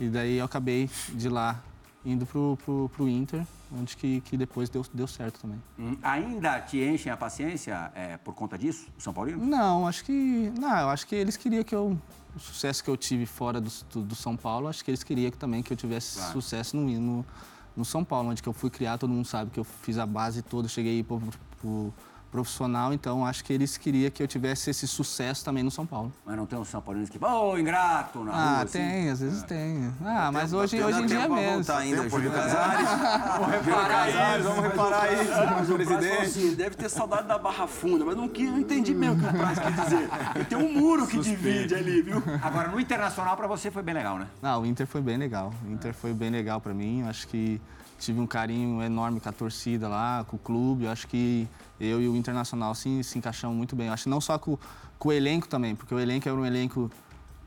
[0.01, 1.63] E daí eu acabei de lá
[2.05, 5.61] indo pro, pro, pro Inter, onde que, que depois deu, deu certo também.
[5.79, 9.45] Hum, Ainda te enchem a paciência é, por conta disso, o São Paulino?
[9.45, 10.53] Não, acho que.
[10.59, 11.99] Não, eu acho que eles queriam que eu.
[12.35, 15.31] O sucesso que eu tive fora do, do, do São Paulo, acho que eles queriam
[15.31, 16.33] que, também que eu tivesse Claro.
[16.35, 17.27] sucesso no, no,
[17.75, 20.05] no São Paulo, onde que eu fui criar, todo mundo sabe que eu fiz a
[20.05, 21.19] base toda, cheguei pro,
[21.61, 21.95] pro
[22.31, 26.13] profissional, então acho que eles queriam que eu tivesse esse sucesso também no São Paulo.
[26.25, 28.79] Mas não tem um São Paulino que, ô, ingrato, na Ah, rua, assim?
[28.79, 29.93] tem, às vezes tem.
[30.05, 31.67] Ah, mas hoje, hoje em dia é menos.
[31.67, 32.43] voltar ainda, Tempo Júlio ainda.
[32.43, 32.89] Casares.
[33.39, 34.43] Vamos reparar isso.
[34.49, 38.29] Vamos reparar isso, o Praz falou assim, deve ter saudade da Barra Funda, mas não,
[38.29, 40.09] que- não entendi mesmo o que o Praz quis dizer.
[40.41, 42.23] E tem um muro que divide ali, viu?
[42.43, 44.27] Agora, no Internacional, pra você foi bem legal, né?
[44.43, 45.53] Não, o Inter foi bem legal.
[45.67, 47.03] O Inter foi bem legal pra mim.
[47.09, 47.61] Acho que
[47.99, 50.85] tive um carinho enorme com a torcida lá, com o clube.
[50.85, 51.49] Eu Acho que
[51.81, 53.89] eu e o Internacional se, se encaixamos muito bem.
[53.89, 54.59] Eu Acho que não só com,
[54.99, 56.91] com o elenco também, porque o elenco era um elenco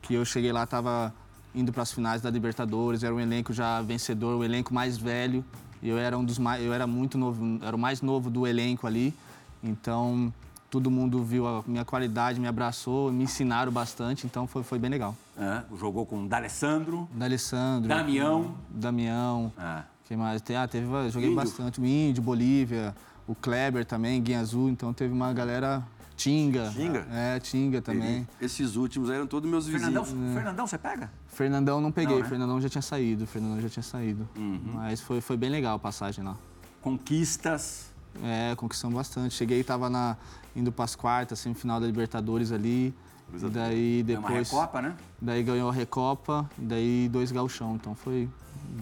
[0.02, 1.12] que eu cheguei lá, tava
[1.54, 5.44] indo para as finais da Libertadores, era um elenco já vencedor, o elenco mais velho.
[5.82, 8.86] Eu era um dos mais, eu era muito novo, era o mais novo do elenco
[8.86, 9.14] ali.
[9.62, 10.32] Então,
[10.70, 14.90] todo mundo viu a minha qualidade, me abraçou, me ensinaram bastante, então foi, foi bem
[14.90, 15.16] legal.
[15.36, 17.88] É, jogou com o D'Alessandro, D'Alessandro.
[17.88, 18.54] Damião.
[18.70, 19.52] Damião.
[19.58, 19.82] É.
[20.10, 20.42] Quem mais?
[20.42, 21.36] Tem, ah, teve, joguei Índio.
[21.36, 21.80] bastante.
[21.80, 22.92] O Índio, Bolívia,
[23.28, 24.68] o Kleber também, Guinha Azul.
[24.68, 25.84] Então teve uma galera.
[26.16, 26.68] Tinga.
[26.74, 27.06] Tinga?
[27.12, 28.26] É, Tinga também.
[28.40, 30.34] Esses últimos eram todos meus Fernandão, vizinhos.
[30.34, 31.12] Fernandão, você pega?
[31.28, 32.28] Fernandão não peguei, Não, né?
[32.28, 33.24] Fernandão já tinha saído.
[33.24, 34.28] Fernandão já tinha saído.
[34.74, 36.36] Mas foi, foi bem legal a passagem lá.
[36.82, 37.92] Conquistas.
[38.24, 39.32] É, conquistamos bastante.
[39.32, 40.16] Cheguei e tava na,
[40.56, 42.92] indo para as quartas, semifinal da Libertadores ali.
[43.32, 44.50] E daí É uma depois.
[44.50, 44.96] recopa, né?
[45.22, 47.76] Daí ganhou a Recopa, daí dois gauchão.
[47.76, 48.28] Então foi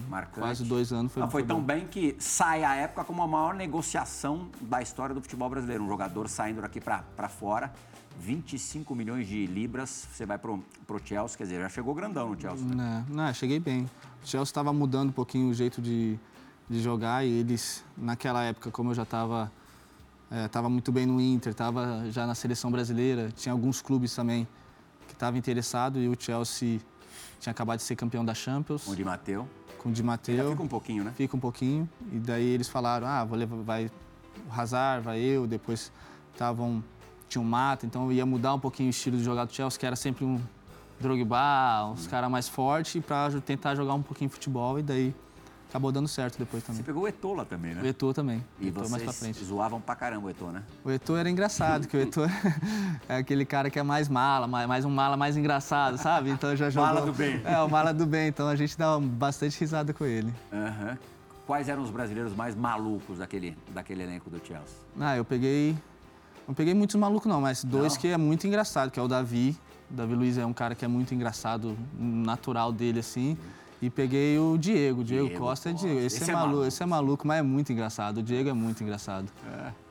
[0.09, 0.39] Marcante.
[0.39, 1.11] quase dois anos.
[1.11, 4.81] Foi, Não, foi foi tão bem que sai a época como a maior negociação da
[4.81, 5.83] história do futebol brasileiro.
[5.83, 7.71] Um jogador saindo daqui pra fora,
[8.19, 12.39] 25 milhões de libras, você vai pro, pro Chelsea, quer dizer, já chegou grandão no
[12.39, 12.65] Chelsea.
[12.65, 13.05] né?
[13.07, 13.83] Não, não, cheguei bem.
[14.23, 16.19] O Chelsea estava mudando um pouquinho o jeito de,
[16.69, 19.51] de jogar e eles, naquela época, como eu já estava
[20.51, 24.47] tava muito bem no Inter, estava já na seleção brasileira, tinha alguns clubes também
[25.07, 26.79] que estavam interessados e o Chelsea
[27.39, 29.47] tinha acabado de ser campeão da Champions o Di Matteo.
[29.79, 30.51] Com o Di Matteo.
[30.51, 31.13] fica um pouquinho, né?
[31.15, 31.89] Fica um pouquinho.
[32.11, 33.89] E daí eles falaram, ah, vou levar, vai
[34.47, 35.47] o Hazard, vai eu.
[35.47, 35.91] Depois
[36.31, 36.83] estavam,
[37.27, 39.79] tinha um Mata, então eu ia mudar um pouquinho o estilo de jogar do Chelsea,
[39.79, 40.39] que era sempre um
[40.99, 44.77] Drogba, uns caras mais fortes, para tentar jogar um pouquinho futebol.
[44.77, 45.15] E daí
[45.69, 46.83] acabou dando certo depois Você também.
[46.83, 47.87] pegou o Eto'o lá também, O né?
[47.89, 48.43] Eto'o também.
[48.59, 49.45] E Eto'o mais pra vocês frente.
[49.45, 50.63] zoavam pra caramba o Eto'o, né?
[50.83, 52.25] O Eto'o era engraçado, que o Eto'o
[53.07, 56.29] é aquele cara que é mais mala, mais, um mala mais engraçado, sabe?
[56.31, 56.87] Então já jogou...
[56.93, 57.41] Mala do bem.
[57.45, 58.27] É, o mala do bem.
[58.27, 60.33] Então a gente dá bastante risada com ele.
[60.51, 60.97] Aham.
[61.45, 64.75] Quais eram os brasileiros mais malucos daquele, daquele elenco do Chelsea?
[64.99, 65.75] Ah, eu peguei.
[66.47, 68.01] Não peguei muitos malucos, não, mas dois Não?
[68.01, 69.55] que é muito engraçado, que é o Davi.
[69.89, 73.35] O Davi Luiz é um cara que é muito engraçado, natural dele, assim.
[73.81, 75.69] E peguei o Diego, o Diego, Diego Costa.
[75.69, 75.73] é.
[75.73, 75.99] Diego.
[76.01, 76.67] Esse, Esse é, é maluco, maluco.
[76.67, 78.17] esse é maluco, mas é muito engraçado.
[78.17, 79.27] O Diego é muito engraçado.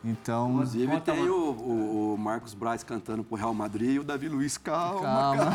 [0.05, 4.05] Então, Inclusive Conta tem o, o- o Marcos Braz cantando pro Real Madrid e o
[4.05, 5.47] Davi Luiz, calma, calma.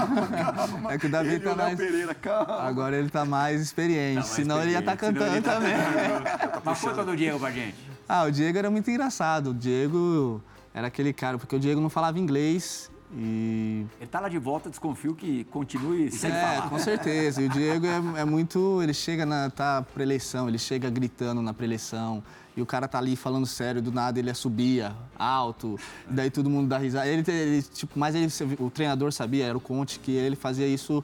[0.56, 0.92] calma.
[0.94, 2.54] É que o Davi Ele tá mais- Pereira, calma.
[2.64, 6.62] Agora ele tá mais experiente, mais senão ele ia estar experiente, senão cantando tá- também.
[6.66, 7.76] Mas conta do Diego pra gente.
[8.10, 9.52] Ah, o Diego era muito engraçado.
[9.52, 10.42] O Diego
[10.74, 14.70] era aquele cara, porque o Diego não falava inglês e Ele tá lá de volta,
[14.70, 16.70] desconfio que continue sem é, falar.
[16.70, 17.42] com certeza.
[17.42, 18.82] E o Diego é, é muito.
[18.82, 22.24] Ele chega na tá, pré-eleição, ele chega gritando na pré-eleição.
[22.56, 26.68] E o cara tá ali falando sério, do nada ele assobia alto, daí todo mundo
[26.68, 27.08] dá risada.
[27.08, 28.28] Ele, ele, tipo, mas ele,
[28.60, 31.04] o treinador sabia, era o Conte, que ele fazia isso.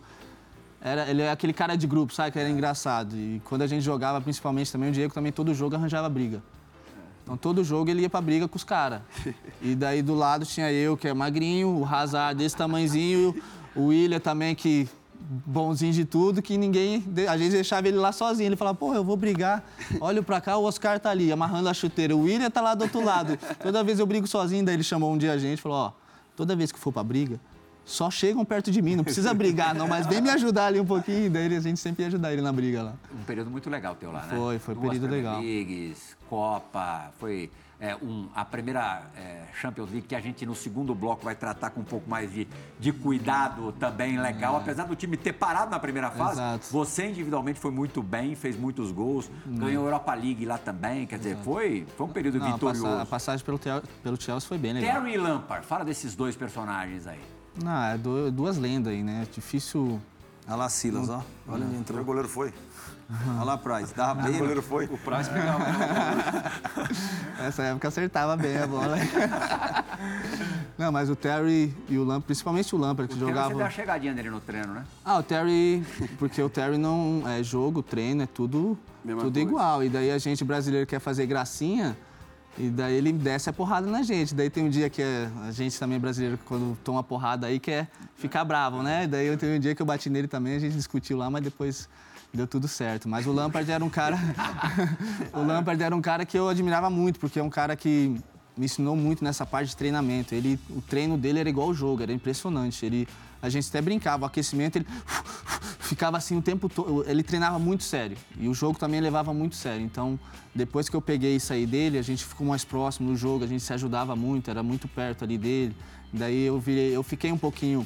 [0.80, 2.32] Era, ele é aquele cara de grupo, sabe?
[2.32, 3.16] Que era engraçado.
[3.16, 6.41] E quando a gente jogava, principalmente também, o Diego também todo jogo arranjava briga.
[7.30, 9.02] Então todo jogo ele ia pra briga com os caras.
[9.62, 13.36] E daí do lado tinha eu, que é magrinho, o Hazard desse tamanhozinho,
[13.76, 14.88] O William também, que
[15.20, 17.04] bonzinho de tudo, que ninguém.
[17.30, 18.48] Às vezes deixava ele lá sozinho.
[18.48, 19.64] Ele falava, pô, eu vou brigar.
[20.00, 22.16] Olho pra cá, o Oscar tá ali, amarrando a chuteira.
[22.16, 23.38] O William tá lá do outro lado.
[23.62, 25.92] Toda vez eu brigo sozinho, daí ele chamou um dia a gente e falou, ó,
[26.36, 27.40] toda vez que for pra briga,
[27.90, 30.86] só chegam perto de mim, não precisa brigar, não, mas vem me ajudar ali um
[30.86, 31.30] pouquinho.
[31.30, 32.94] Daí a gente sempre ia ajudar ele na briga lá.
[33.14, 34.36] Um período muito legal teu lá, né?
[34.38, 35.42] Foi, foi um período Premier legal.
[35.42, 40.94] Leagues, Copa, foi é, um, a primeira é, Champions League que a gente no segundo
[40.94, 42.48] bloco vai tratar com um pouco mais de,
[42.80, 44.56] de cuidado também legal.
[44.58, 46.44] Apesar do time ter parado na primeira fase, É.
[46.44, 46.68] Exato.
[46.72, 51.18] você individualmente foi muito bem, fez muitos gols, ganhou a Europa League lá também, quer
[51.18, 52.84] dizer, foi, foi um período Não, a, vitorioso.
[52.84, 53.60] passa- a passagem pelo,
[54.04, 55.02] pelo Chelsea foi bem legal.
[55.02, 57.20] Terry e Lampard, fala desses dois personagens aí.
[57.64, 59.28] Não, é du- duas lendas aí, né?
[59.34, 59.99] Difícil.
[60.47, 61.22] Olha lá, Silas, ó.
[61.47, 62.03] Olha onde O entrou.
[62.03, 62.53] goleiro foi.
[63.36, 63.93] Olha lá, Price.
[63.95, 64.38] Dava O bem.
[64.39, 64.86] goleiro foi.
[64.86, 65.66] O Price pegava.
[67.39, 68.95] Nessa época acertava bem a bola.
[70.78, 73.62] Não, mas o Terry e o Lampard, principalmente o Lampard, que Terry, Você deu jogava.
[73.64, 74.86] uma chegadinha nele no treino, né?
[75.03, 75.84] Ah, o Terry,
[76.18, 79.49] porque o Terry não é jogo, treino, é tudo, Mesma tudo coisa.
[79.49, 79.84] igual.
[79.84, 81.97] E daí a gente brasileiro quer fazer gracinha,
[82.60, 84.36] e daí ele desce a porrada na gente.
[84.36, 87.88] Daí tem um dia que é- a gente também brasileiro, quando toma porrada aí, quer
[88.16, 89.07] ficar bravo, né?
[89.07, 91.41] Daí eu tenho um dia que eu bati nele também, a gente discutiu lá, mas
[91.41, 91.88] depois
[92.34, 93.07] deu tudo certo.
[93.07, 94.18] Mas o Lampard era um cara.
[95.34, 98.20] o Lampard era um cara que eu admirava muito, porque é um cara que
[98.57, 100.36] me ensinou muito nessa parte de treinamento.
[100.36, 102.86] Ele, o treino dele era igual o jogo, era impressionante.
[102.86, 103.07] Ele,
[103.42, 104.86] a gente até brincava, o aquecimento, ele
[105.80, 107.04] ficava assim o tempo todo.
[107.10, 108.18] Ele treinava muito sério.
[108.40, 109.82] E o jogo também levava muito sério.
[109.84, 110.20] Então,
[110.54, 113.48] depois que eu peguei isso aí dele, a gente ficou mais próximo no jogo, a
[113.48, 115.76] gente se ajudava muito, era muito perto ali dele.
[116.12, 117.86] Daí eu virei, eu fiquei um pouquinho,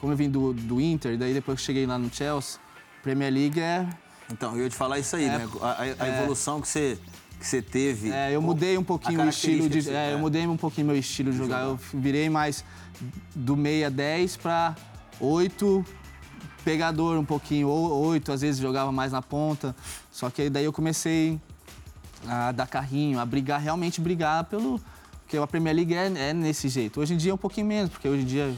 [0.00, 2.58] como eu vim do, do Inter, daí depois que cheguei lá no Chelsea,
[3.02, 3.86] Premier League é
[4.32, 5.48] Então, eu ia te falar isso aí, É, né?
[5.60, 6.98] A, a- a evolução que você,
[7.38, 8.10] que você teve.
[8.10, 9.82] É, eu mudei um pouquinho o estilo de.
[9.82, 10.20] você- é, eu é.
[10.20, 11.64] mudei um pouquinho meu estilo de jogar.
[11.64, 12.64] Eu virei mais
[13.34, 14.74] do meia 10 para
[15.20, 15.84] 8,
[16.64, 19.74] pegador um pouquinho, ou 8, às vezes jogava mais na ponta.
[20.10, 21.40] Só que aí daí eu comecei
[22.26, 24.80] a dar carrinho, a brigar, realmente brigar pelo.
[25.22, 27.00] Porque a Premier League é, é nesse jeito.
[27.00, 28.54] Hoje em dia é um pouquinho menos, porque hoje em dia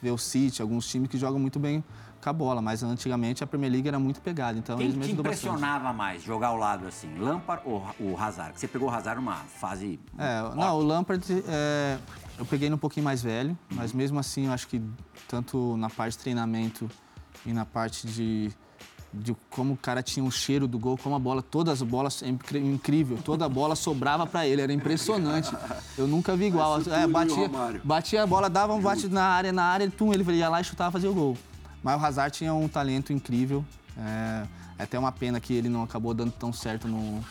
[0.00, 1.84] vê o City, alguns times que jogam muito bem
[2.24, 4.58] com a bola, mas antigamente a Premier League era muito pegada.
[4.58, 5.26] Então Quem eles me te bastante.
[5.26, 8.58] impressionava mais jogar ao lado assim, Lampard ou o Hazard?
[8.58, 10.00] Você pegou o Hazard numa fase.
[10.18, 11.98] É, não, o Lampard é,
[12.38, 14.82] eu peguei ele um pouquinho mais velho, mas mesmo assim eu acho que
[15.28, 16.90] tanto na parte de treinamento
[17.46, 18.50] e na parte de,
[19.12, 22.22] de como o cara tinha o cheiro do gol, como a bola, todas as bolas,
[22.22, 22.28] é
[22.58, 25.54] incrível, toda a bola sobrava pra ele, era impressionante.
[25.96, 26.80] Eu nunca vi igual.
[26.80, 27.50] É, batia,
[27.84, 30.64] batia a bola, dava um bate na área, na área, tum, ele ia lá e
[30.64, 31.36] chutava, fazia o gol.
[31.82, 33.64] Mas o Hazard tinha um talento incrível.
[33.96, 34.46] É,
[34.78, 37.22] é até uma pena que ele não acabou dando tão certo no,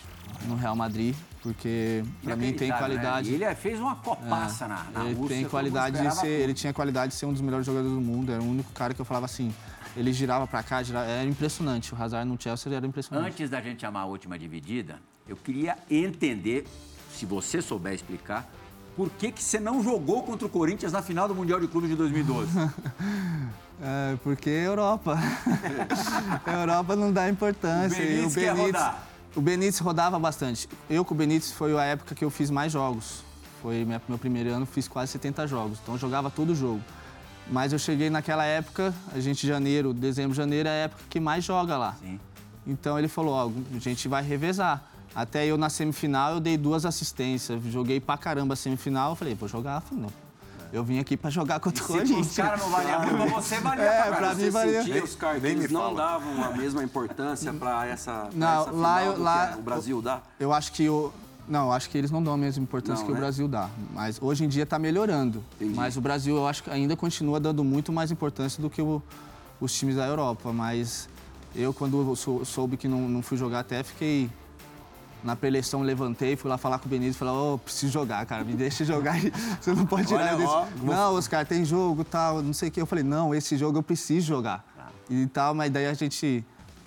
[0.48, 2.78] no Real Madrid, porque pra mim tem né?
[2.78, 3.30] qualidade.
[3.30, 5.36] E ele fez uma copaça na, na ele Rússia.
[5.36, 8.32] tem qualidade de ser, ele tinha qualidade de ser um dos melhores jogadores do mundo.
[8.32, 9.54] Era o único cara que eu falava assim.
[9.96, 11.94] Ele girava pra cá, girava, era impressionante.
[11.94, 13.28] O Hazard no Chelsea era impressionante.
[13.28, 16.66] Antes da gente chamar a última dividida, eu queria entender,
[17.14, 18.50] se você souber explicar,
[18.96, 21.90] por que, que você não jogou contra o Corinthians na final do Mundial de Clubes
[21.90, 22.50] de 2012?
[23.82, 25.18] É, porque Europa.
[26.46, 28.00] a Europa não dá importância.
[28.00, 29.04] O E Benítez quer rodar.
[29.36, 30.70] O Benítez rodava bastante.
[30.90, 33.24] Eu com o Benítez foi a época que eu fiz mais jogos.
[33.62, 35.80] Foi minha- meu primeiro ano, fiz quase 70 jogos.
[35.82, 36.82] Então eu jogava todo jogo.
[37.50, 41.44] Mas eu cheguei naquela época, a gente janeiro, dezembro, janeiro é a época que mais
[41.44, 41.96] joga lá.
[42.00, 42.20] Sim.
[42.66, 44.82] Então ele falou, ó, a gente vai revezar.
[45.16, 49.36] Até eu na semifinal eu dei duas assistências, joguei pra caramba a semifinal, eu falei,
[49.36, 50.10] vou jogar a final.
[50.74, 52.28] Eu vim aqui pra jogar contra o Se Corinthians.
[52.32, 54.80] os caras não valiam a pra você valia É, pra pra mim valia.
[54.82, 55.04] Sentia,
[55.40, 59.14] me eles não davam a mesma importância para essa, pra Não, essa lá final eu-
[59.14, 60.22] do lá- que o Brasil dá?
[60.40, 61.14] Eu acho que o.
[61.48, 63.20] Não, eu acho que eles não dão a mesma importância Não, que o né?
[63.20, 63.70] Brasil dá.
[63.94, 65.44] Mas hoje em dia está melhorando.
[65.58, 65.76] Entendi.
[65.76, 69.00] Mas o Brasil, eu acho que ainda continua dando muito mais importância do que o-
[69.62, 70.52] os times da Europa.
[70.52, 71.08] Mas
[71.56, 74.28] eu, quando eu sou- soube que não, não fui jogar, até fiquei.
[75.24, 78.44] Na pré-eleição, levantei, fui lá falar com o Benítez e falei: Ô, preciso jogar, cara,
[78.44, 79.16] me deixa jogar.
[79.62, 80.50] Você não pode tirar Olha, desse.
[80.50, 82.82] ó, Não, Oscar, tem jogo tal, não sei o quê.
[82.82, 84.66] Eu falei: não, esse jogo eu preciso jogar.
[85.10, 86.44] E tal, mas daí a gente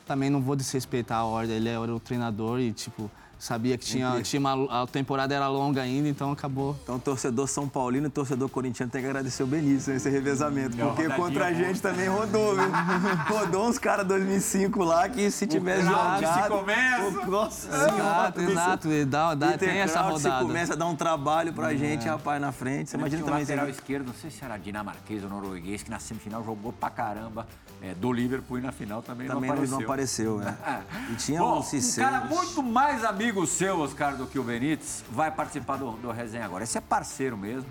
[0.07, 1.57] também não vou desrespeitar a ordem.
[1.57, 5.83] Ele era o treinador e, tipo, sabia que tinha, tinha uma, a temporada era longa
[5.83, 6.77] ainda, então acabou.
[6.83, 10.77] Então, torcedor São Paulino e torcedor corintiano tem que agradecer o Benício nesse revezamento.
[10.77, 11.65] Porque contra a boa.
[11.65, 12.65] gente também rodou, viu?
[13.29, 16.49] rodou uns caras 2005 lá que se tivesse Kraut se jogado...
[16.51, 17.03] começa.
[17.03, 18.93] o- Nossa Exato, exato.
[18.93, 20.45] E dá, dá, tem essa rodada.
[20.45, 22.91] começa a dar um trabalho pra gente, rapaz, na frente.
[22.91, 23.41] Você imagina um também...
[23.41, 27.47] lateral esquerdo, não sei se era dinamarquês ou norueguês, que na semifinal jogou pra caramba
[27.83, 29.85] é, do Liverpool e na final também, Também não não apareceu.
[29.85, 30.57] apareceu, né?
[31.13, 35.05] E tinha Bom, um um cara muito mais amigo seu, Oscar, do que o Benítez,
[35.11, 36.65] vai participar do, do resenha agora.
[36.65, 37.69] Esse é parceiro mesmo.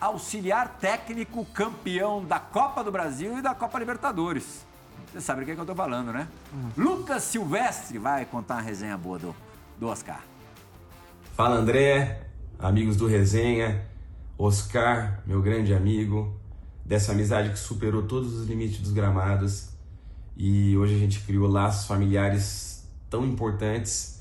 [0.00, 4.66] auxiliar técnico campeão da Copa do Brasil e da Copa Libertadores.
[5.12, 6.26] Você sabe do que, é que eu tô falando, né?
[6.76, 9.36] Lucas Silvestre vai contar uma resenha boa do,
[9.78, 10.20] do Oscar.
[11.34, 12.26] Fala André,
[12.58, 13.86] amigos do Resenha,
[14.36, 16.34] Oscar, meu grande amigo,
[16.84, 19.70] dessa amizade que superou todos os limites dos gramados
[20.36, 24.15] e hoje a gente criou laços familiares tão importantes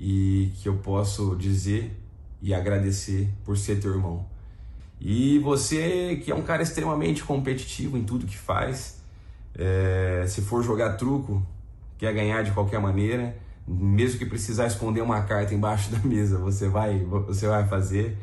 [0.00, 1.94] e que eu posso dizer
[2.40, 4.24] e agradecer por ser teu irmão.
[4.98, 9.02] E você que é um cara extremamente competitivo em tudo que faz,
[9.54, 11.46] é, se for jogar truco,
[11.98, 13.36] quer ganhar de qualquer maneira,
[13.68, 18.16] mesmo que precisar esconder uma carta embaixo da mesa, você vai, você vai fazer.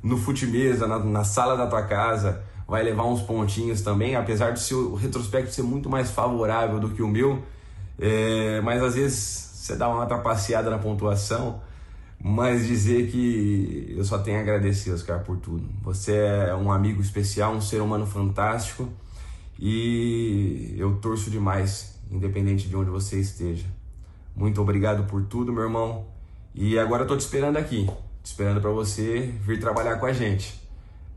[0.00, 4.58] No fute-mesa, na, na sala da tua casa, vai levar uns pontinhos também, apesar do
[4.58, 7.42] seu retrospecto ser muito mais favorável do que o meu,
[7.98, 11.62] é, mas às vezes você dá uma trapaceada na pontuação,
[12.22, 15.66] mas dizer que eu só tenho a agradecer, Oscar, por tudo.
[15.80, 18.86] Você é um amigo especial, um ser humano fantástico
[19.58, 23.64] e eu torço demais, independente de onde você esteja.
[24.36, 26.08] Muito obrigado por tudo, meu irmão.
[26.54, 27.86] E agora eu tô te esperando aqui,
[28.22, 30.62] te esperando para você vir trabalhar com a gente.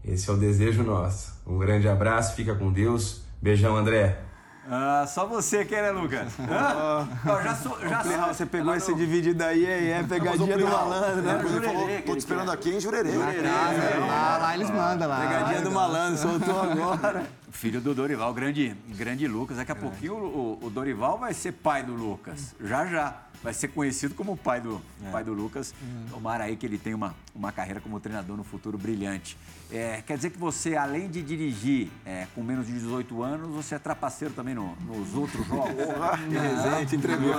[0.05, 1.33] Esse é o desejo nosso.
[1.45, 3.23] Um grande abraço, fica com Deus.
[3.41, 4.26] Beijão, André.
[4.69, 6.33] Ah, só você quer, né, Lucas?
[6.39, 7.07] Hã?
[7.25, 8.27] Ó, já sou, já sou.
[8.27, 11.39] Você pegou esse dividido aí, é, é pegadinha do malandro, né?
[11.39, 13.11] Ele falou, tô te esperando aqui em Jurerê.
[13.11, 15.21] Lá, lá eles mandam lá.
[15.21, 17.23] Pegadinha do malandro, soltou agora.
[17.49, 19.57] Filho do Dorival, grande, grande Lucas.
[19.57, 22.53] Daqui a pouquinho o, o Dorival vai ser pai do Lucas.
[22.61, 23.15] Já, já.
[23.43, 24.81] Vai ser conhecido como o pai do,
[25.11, 25.73] pai do Lucas.
[26.09, 29.37] Tomara aí que ele tenha uma, uma carreira como treinador no futuro brilhante.
[29.71, 33.75] É, quer dizer que você, além de dirigir é, com menos de 18 anos, você
[33.75, 35.69] é trapaceiro também no- nos outros jogos?
[35.69, 37.31] Que resenha, te entregou.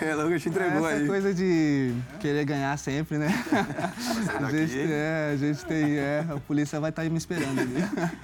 [0.00, 1.06] É, Lucas te entregou Essa aí.
[1.06, 3.28] coisa de querer ganhar sempre, né?
[4.46, 5.96] A gente, é, a gente tem.
[5.96, 7.74] É, a polícia vai estar me esperando ali.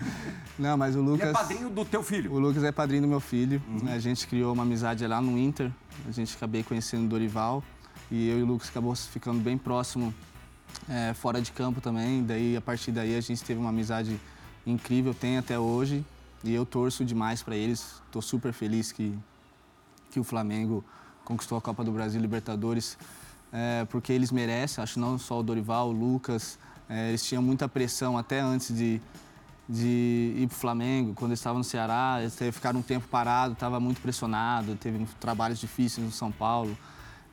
[0.58, 1.28] Não, mas o Ele Lucas.
[1.30, 2.32] é padrinho do teu filho.
[2.32, 3.60] O Lucas é padrinho do meu filho.
[3.90, 5.70] A gente criou uma amizade lá no Inter.
[6.08, 7.62] A gente acabei conhecendo o Dorival.
[8.10, 10.12] E eu e o Lucas acabou ficando bem próximo
[10.88, 12.22] é, fora de campo também.
[12.24, 14.20] Daí, a partir daí, a gente teve uma amizade
[14.66, 16.04] incrível, tem até hoje.
[16.44, 18.02] E eu torço demais para eles.
[18.06, 19.16] Estou super feliz que,
[20.10, 20.84] que o Flamengo
[21.24, 22.98] conquistou a Copa do Brasil Libertadores,
[23.52, 27.68] é, porque eles merecem, acho não só o Dorival, o Lucas, é, eles tinham muita
[27.68, 29.00] pressão até antes de,
[29.72, 33.08] de ir para o Flamengo, quando eles estavam no Ceará, eles teve- ficaram um tempo
[33.08, 36.76] parado, estava muito pressionado, teve trabalhos difíceis no São Paulo,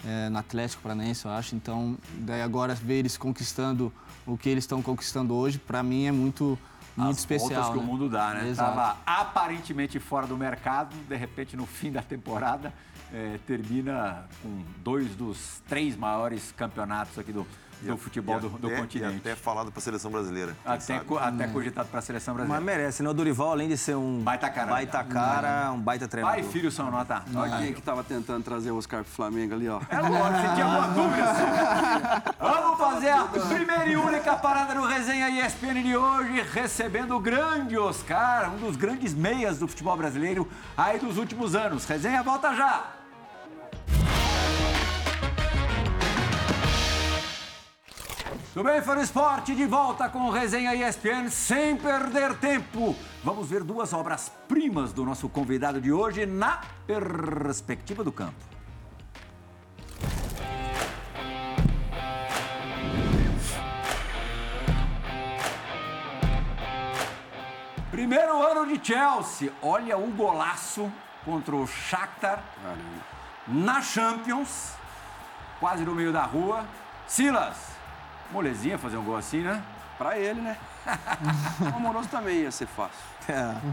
[0.06, 3.92] é, no Atlético Paranaense, eu acho, então daí agora ver eles conquistando
[4.26, 6.58] o que eles estão conquistando hoje, para mim é muito,
[6.96, 7.50] muito As especial.
[7.50, 7.84] voltas que né?
[7.84, 8.48] o mundo dá, né?
[8.48, 8.76] Exato.
[8.76, 12.74] Tava aparentemente fora do mercado, de repente no fim da temporada
[13.12, 17.46] eh, termina com dois dos três maiores campeonatos aqui do,
[17.82, 19.18] do futebol E do, do até- e continente.
[19.18, 20.56] até falado pra seleção brasileira.
[20.66, 22.64] Até, co- até cogitado para a seleção brasileira.
[22.66, 23.10] Mas merece, né?
[23.10, 26.40] O Dorival, além de ser um Baita cara, baita, cara, um baita treinador.
[26.42, 27.24] Pai filho são nota.
[27.36, 29.80] Olha quem que tava tentando trazer o Oscar pro Flamengo ali, ó.
[29.90, 31.34] É lógico, você tinha alguma dúvida?
[32.40, 37.78] Vamos fazer a primeira e única parada no Resenha ESPN de hoje, recebendo o grande
[37.78, 41.86] Oscar, um dos grandes meias do futebol brasileiro aí dos últimos anos.
[41.86, 42.99] Resenha volta já!
[48.52, 52.96] Tudo bem, Fã Esporte, de volta com o Resenha ESPN, sem perder tempo.
[53.24, 58.34] Vamos ver duas obras-primas do nosso convidado de hoje na perspectiva do campo.
[67.92, 69.54] Primeiro ano de Chelsea.
[69.62, 70.92] Olha o golaço
[71.24, 72.44] contra o Shakhtar
[73.48, 74.74] na Champions,
[75.60, 76.66] quase no meio da rua.
[77.06, 77.69] Silas,
[78.32, 79.62] molezinha fazer um gol assim, né?
[79.98, 80.56] Pra ele, né?
[81.62, 82.96] o Amoroso também ia ser fácil.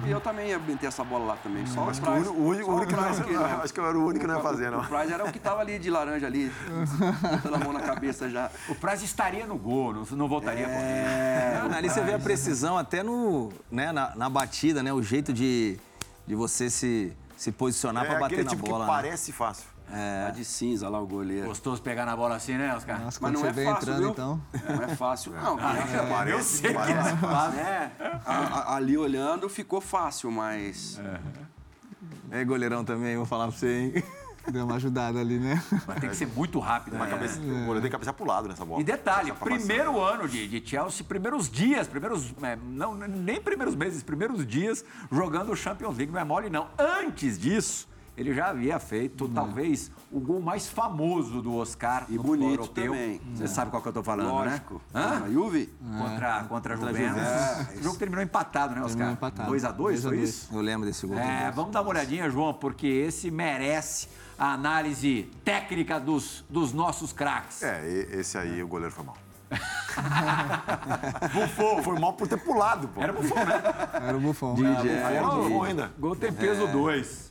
[0.04, 1.64] E eu também ia meter essa bola lá também.
[1.66, 2.28] Só Acho o que o Price.
[2.28, 3.62] único- o único- só o único que não Price que não.
[3.62, 4.80] acho que eu era o único que não ia fazer, não.
[4.80, 6.52] O Price era o que tava ali de laranja ali,
[7.22, 8.50] botando a mão na cabeça já.
[8.68, 12.76] O Praz estaria no gol, não, não voltaria por É, ali você vê a precisão
[12.76, 14.92] até no, né, na, na batida, né?
[14.92, 15.78] O jeito de,
[16.26, 18.84] de você se, se posicionar É pra bater na tipo bola.
[18.84, 18.96] que né?
[18.96, 19.64] parece fácil.
[19.88, 21.46] Tá de cinza lá o goleiro.
[21.46, 23.00] Gostoso pegar na bola assim, né, Oscar?
[23.00, 24.10] Nossa, Mas não você é vem fácil, entrando, viu?
[24.10, 24.42] então.
[24.68, 25.56] Não é fácil, não.
[26.28, 27.60] Eu sei que é fácil.
[27.60, 27.92] É,
[28.26, 31.00] a- a- ali olhando ficou fácil, mas
[32.30, 34.02] É goleirão também, vou falar pra você, hein?
[34.52, 35.60] Deu uma ajudada ali, né?
[35.88, 37.10] Mas tem que ser muito rápido, Uma né?
[37.10, 38.80] cabeça, O goleiro tem que cabecear pro lado nessa bola.
[38.80, 39.56] E detalhe, pra passar.
[39.56, 42.32] primeiro ano de, de Chelsea, primeiros dias, primeiros.
[42.42, 46.68] é, não, nem primeiros meses, primeiros dias jogando o Champions League, não é mole, não.
[46.78, 52.52] Antes disso, ele já havia feito talvez o gol mais famoso do Oscar E bonito
[52.52, 52.92] europeu.
[52.92, 53.20] também.
[53.34, 54.80] Você sabe qual que eu tô falando, Lógico.
[54.94, 55.00] né?
[55.00, 55.24] Hã?
[55.24, 55.72] A Juve?
[55.98, 57.22] Contra, contra a Juventus.
[57.22, 57.80] Juventus.
[57.80, 58.90] O jogo terminou empatado, né, Oscar?
[58.96, 59.48] Terminou empatado.
[59.50, 60.28] 2 a 2 foi 2 a 2.
[60.28, 60.48] isso?
[60.54, 61.18] Eu lembro desse gol.
[61.18, 64.08] É, vamos dar uma olhadinha, João, porque esse merece
[64.38, 67.62] a análise técnica dos, dos nossos craques.
[67.62, 69.16] É, esse aí o goleiro foi mal.
[71.32, 73.00] Bufou, foi mal por ter pulado, pô.
[73.00, 73.62] Era bufão, né?
[73.94, 74.54] Era o Buffon.
[74.54, 75.92] Didi, Aí é, era bufão ainda.
[75.98, 77.30] Gol tem peso 2.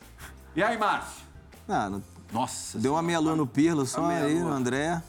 [0.56, 1.24] E aí, Márcio?
[1.68, 2.02] Não, não-
[2.32, 4.50] Nossa deu uma meia lua no Pirlo só meia aí, lua.
[4.50, 5.02] no André.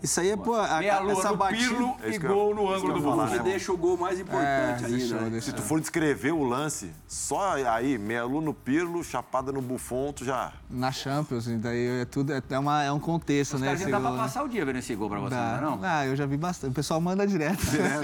[0.00, 1.60] Isso aí é, pô, a, Meia lua essa no batida...
[1.70, 3.26] Pirlo É e isso gol no isso ângulo eu do Buffon.
[3.28, 4.88] Você deixa o gol mais importante ainda.
[4.96, 5.30] deixou, né?
[5.30, 5.50] deixou.
[5.50, 10.12] Se tu for descrever o lance, só aí, meia lua no Pirlo, chapada no Buffon,
[10.12, 10.52] tu já...
[10.70, 13.66] Na Champions, daí é tudo, é, é uma, é um contexto, Os né?
[13.68, 14.22] caras esse dá pra gol, né?
[14.24, 15.46] passar o dia vendo esse gol pra você, Dá.
[15.50, 15.80] não é não?
[15.82, 16.70] Ah, eu já vi bastante.
[16.70, 17.58] O pessoal manda direto.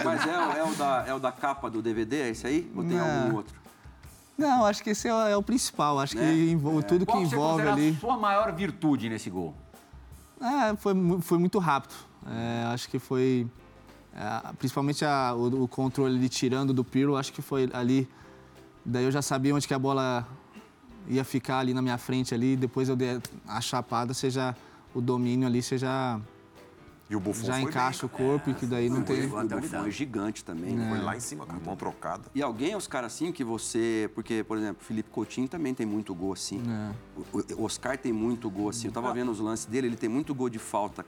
[0.05, 2.73] Mas é, o- é o da, é o da capa do DVD, é esse aí?
[2.75, 3.23] Ou tem Não.
[3.25, 3.55] algum outro?
[4.37, 5.99] Não, acho que esse é, o- é o principal.
[6.01, 6.23] Acho Né?
[6.33, 7.91] que envol- tudo que Qual você envolve ali.
[7.97, 9.55] a sua maior virtude nesse gol?
[10.41, 11.95] Ah, foi, foi muito rápido.
[12.27, 13.47] É, acho que foi.
[14.17, 18.09] é, principalmente a- o, o controle de tirando do Pirlo, acho que foi ali.
[18.85, 20.25] Daí eu já sabia onde que a bola
[21.09, 22.55] ia ficar ali na minha frente ali.
[22.57, 24.55] Depois eu dei a chapada, seja
[24.95, 26.21] o domínio ali, já,
[27.09, 29.27] E o Buffon já foi encaixa bem, o corpo e que daí não tem.
[29.27, 30.75] O Buffon é gigante também.
[30.75, 30.89] né?
[30.89, 32.25] Foi lá em cima, cara, mão trocada.
[32.35, 34.11] E alguém é os caras assim que você.
[34.15, 36.63] Porque, por exemplo, Felipe Coutinho também tem muito gol assim.
[36.67, 37.55] É.
[37.57, 38.87] O, Oscar tem muito gol assim.
[38.87, 41.05] Eu tava vendo os lances dele, ele tem muito gol de falta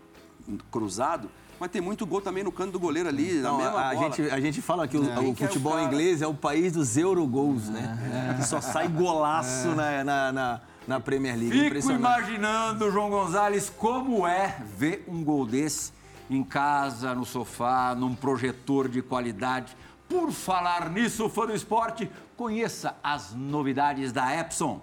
[0.70, 3.90] cruzado, mas tem muito gol também no canto do goleiro ali, na Não, mesma a,
[3.90, 4.10] a bola.
[4.12, 6.34] gente, a gente fala que o, Quem o que é o futebol inglês é o
[6.34, 8.36] país dos Eurogols, né?
[8.36, 11.80] Que só sai golaço na, na, na, na Premier League.
[11.80, 15.92] Fico imaginando, João Gonzalez, como é ver um gol desse
[16.28, 19.76] em casa, no sofá, num projetor de qualidade.
[20.08, 24.80] Por falar nisso, fã do esporte, conheça as novidades da Epson.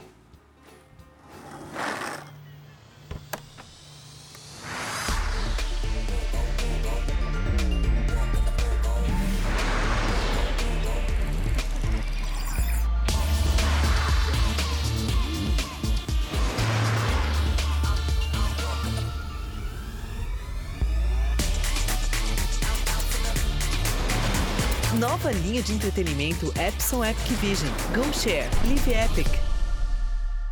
[25.04, 27.70] Nova linha de entretenimento Epson Epic Vision.
[27.94, 28.50] Go Share.
[28.66, 29.28] Live Epic.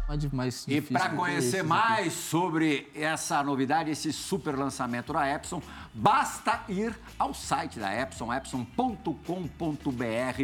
[0.10, 1.70] Mais, mais E para conhecer esses aqui.
[1.70, 5.62] mais sobre essa novidade, esse super lançamento da Epson,
[5.93, 9.16] basta ir ao site da Epson, epson.com.br,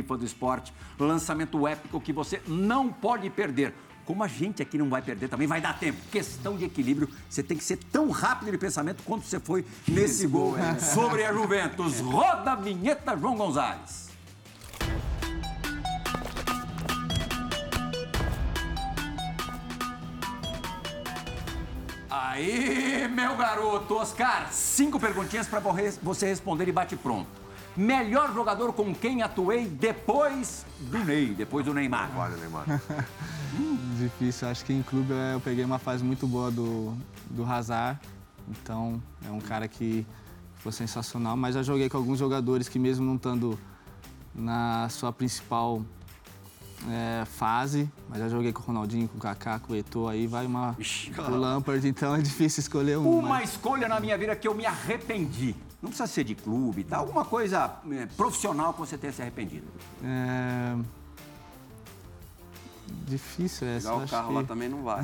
[0.08, 0.74] fã do esporte.
[0.98, 3.74] Lançamento épico que você não pode perder.
[4.08, 6.00] Como a gente aqui não vai perder, também vai dar tempo.
[6.10, 10.26] Questão de equilíbrio, você tem que ser tão rápido de pensamento quanto você foi nesse
[10.26, 12.00] gol sobre a Juventus.
[12.00, 14.08] Roda a vinheta, João Gonzalez.
[22.10, 25.60] Aí, meu garoto, Oscar, cinco perguntinhas para
[26.02, 27.28] você responder e bate pronto.
[27.78, 32.10] Melhor jogador com quem atuei depois do Ney, depois do Neymar.
[32.12, 32.66] Vale, Neymar.
[34.00, 36.94] Difícil, acho que em clube eu peguei uma fase muito boa do,
[37.30, 38.00] do Hazard,
[38.50, 40.06] então é um cara que
[40.56, 43.58] foi sensacional, mas já joguei com alguns jogadores que mesmo não estando
[44.34, 45.82] na sua principal
[46.88, 50.26] eh, fase, mas já joguei com o Ronaldinho, com o Kaká, com o Eto'o, aí
[50.28, 53.20] vai uma Ixi, o Lampard, então é difícil escolher um.
[53.20, 55.56] Uma mas- escolha na minha vida que eu me arrependi.
[55.82, 56.98] Não precisa ser de clube, tá?
[56.98, 59.68] Alguma coisa eh, profissional que você tenha se arrependido.
[60.04, 60.76] É...
[63.06, 63.90] Difícil essa.
[63.92, 65.02] Pegar o carro que- lá também não vai.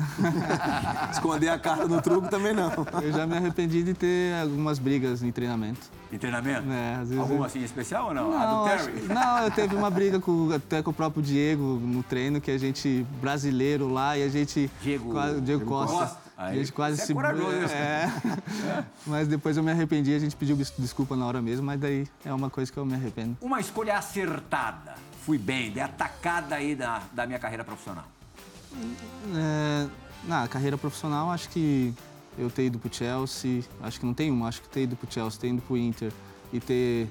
[1.12, 2.70] Esconder a carta no truco também não.
[3.02, 5.80] Eu já me arrependi de ter algumas brigas em treinamento.
[6.12, 6.70] Em treinamento?
[6.70, 8.30] É, às vezes Alguma eu- assim especial ou não?
[8.30, 9.08] Não, a do acho- Terry?
[9.08, 12.58] não, eu teve uma briga com, até com o próprio Diego no treino, que a
[12.58, 14.70] gente, brasileiro lá, e a gente.
[14.82, 15.96] Diego- Diego Diego Costa.
[15.98, 16.23] Costa.
[16.36, 17.14] A Aí, gente quase é se.
[17.14, 17.68] corajoso, né?
[17.72, 18.84] é.
[19.06, 22.32] Mas depois eu me arrependi, a gente pediu desculpa na hora mesmo, mas daí é
[22.34, 23.36] uma coisa que eu me arrependo.
[23.40, 24.94] Uma escolha acertada.
[25.24, 28.04] Fui bem, dei atacada aí da, da minha carreira profissional.
[29.34, 29.86] É,
[30.24, 31.94] na carreira profissional, acho que
[32.36, 35.10] eu ter ido pro Chelsea, acho que não tem uma, acho que ter ido pro
[35.10, 36.12] Chelsea, ter ido pro Inter
[36.52, 37.08] e ter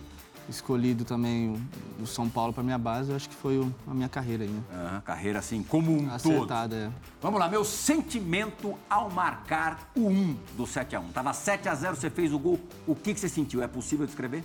[0.50, 1.56] escolhido também
[2.00, 5.02] o, São Paulo para minha base, eu acho que foi a minha carreira aí, né?
[5.06, 6.14] Carreira assim, como um todo.
[6.14, 6.92] Acertada, é.
[7.22, 11.12] Vamos lá, meu sentimento ao marcar o 1 do 7x1.
[11.14, 12.60] Tava 7x0, você fez o gol.
[12.86, 13.64] O que, que você sentiu?
[13.64, 14.44] É possível descrever?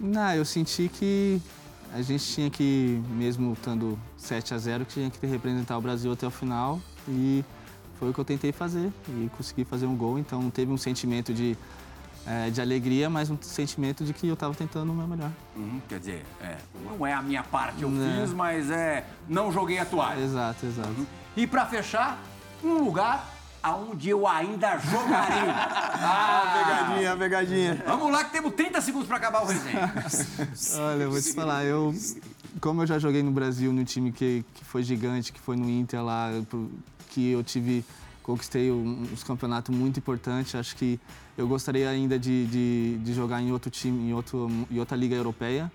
[0.00, 1.40] Não, eu senti que
[1.92, 6.12] a gente tinha que, mesmo estando 7 a 0 que tinha que representar o Brasil
[6.12, 7.44] até o final e
[7.98, 11.34] foi o que eu tentei fazer e consegui fazer um gol, então teve um sentimento
[11.34, 11.56] de
[12.28, 15.30] é, de alegria, mas um sentimento de que eu estava tentando o meu melhor.
[15.56, 18.20] Uhum, quer dizer, é, não é a minha parte eu Não.
[18.20, 20.20] fiz, mas é não joguei a toalha.
[20.20, 21.06] Exato, exato.
[21.36, 22.18] E pra fechar,
[22.62, 23.26] um lugar
[23.62, 25.54] aonde eu ainda jogaria.
[26.00, 27.82] Ah, Pegadinha, pegadinha.
[27.84, 29.92] Vamos lá que temos 30 segundos pra acabar o resenha.
[30.78, 31.92] Olha, eu vou te falar, eu,
[32.60, 35.68] como eu já joguei no Brasil, no time que, que foi gigante, que foi no
[35.68, 36.30] Inter lá,
[37.10, 37.84] que eu tive,
[38.28, 41.00] conquistei um- uns campeonatos muito importantes, acho que
[41.34, 45.16] eu gostaria ainda de, de, de jogar em outro time, em, outro, em outra liga
[45.16, 45.72] europeia,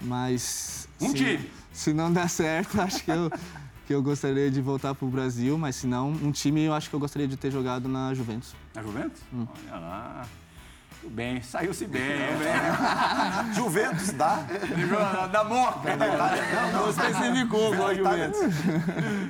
[0.00, 0.88] mas...
[1.00, 1.50] Um se, time.
[1.72, 3.28] Se não der certo, acho que eu,
[3.88, 6.94] que eu gostaria de voltar pro Brasil, mas se não, um time eu acho que
[6.94, 8.54] eu gostaria de ter jogado na Juventus.
[8.72, 9.20] Na Juventus?
[9.32, 9.44] Hum.
[9.72, 10.26] Olha lá.
[11.00, 12.02] Tudo bem, saiu-se bem.
[13.52, 14.46] Juventus, dá?
[15.32, 15.96] Da Moca.
[16.72, 18.54] Não especificou qual Juventus.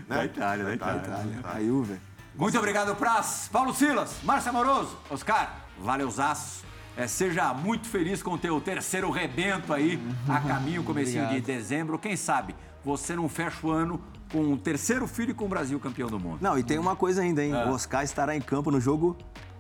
[0.07, 1.03] Da Itália, da Itália.
[1.42, 1.99] A Juve.
[2.37, 3.49] Muito obrigado, Praz.
[3.51, 6.64] Paulo Silas, Márcia Amoroso, Oscar, valeuzaço.
[6.97, 11.97] É, seja muito feliz com o teu terceiro rebento aí, a caminho, comecinho de dezembro.
[11.97, 12.55] Quem sabe
[12.85, 14.01] você não fecha o ano
[14.32, 16.39] com o terceiro filho e com o Brasil campeão do mundo.
[16.41, 17.53] Não, e tem uma coisa ainda, hein?
[17.55, 17.70] Ah.
[17.70, 19.16] O Oscar estará em campo no jogo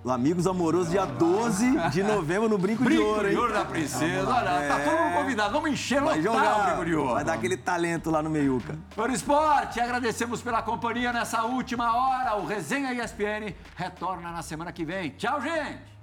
[0.06, 3.30] Amigos Amorosos, dia 12 de novembro, no Brinco, de Brinco Ouro, hein?
[3.30, 4.28] de ouro da princesa.
[4.28, 5.52] Olha, tá todo mundo convidado.
[5.54, 7.14] Vamos encher Vai lotar o jogar, Brinco de Ouro.
[7.14, 8.78] vai dar aquele talento lá no meiuca.
[8.94, 12.36] Para o esporte, agradecemos pela companhia nessa última hora.
[12.36, 15.10] O Resenha ESPN retorna na semana que vem.
[15.10, 15.93] Tchau, gente!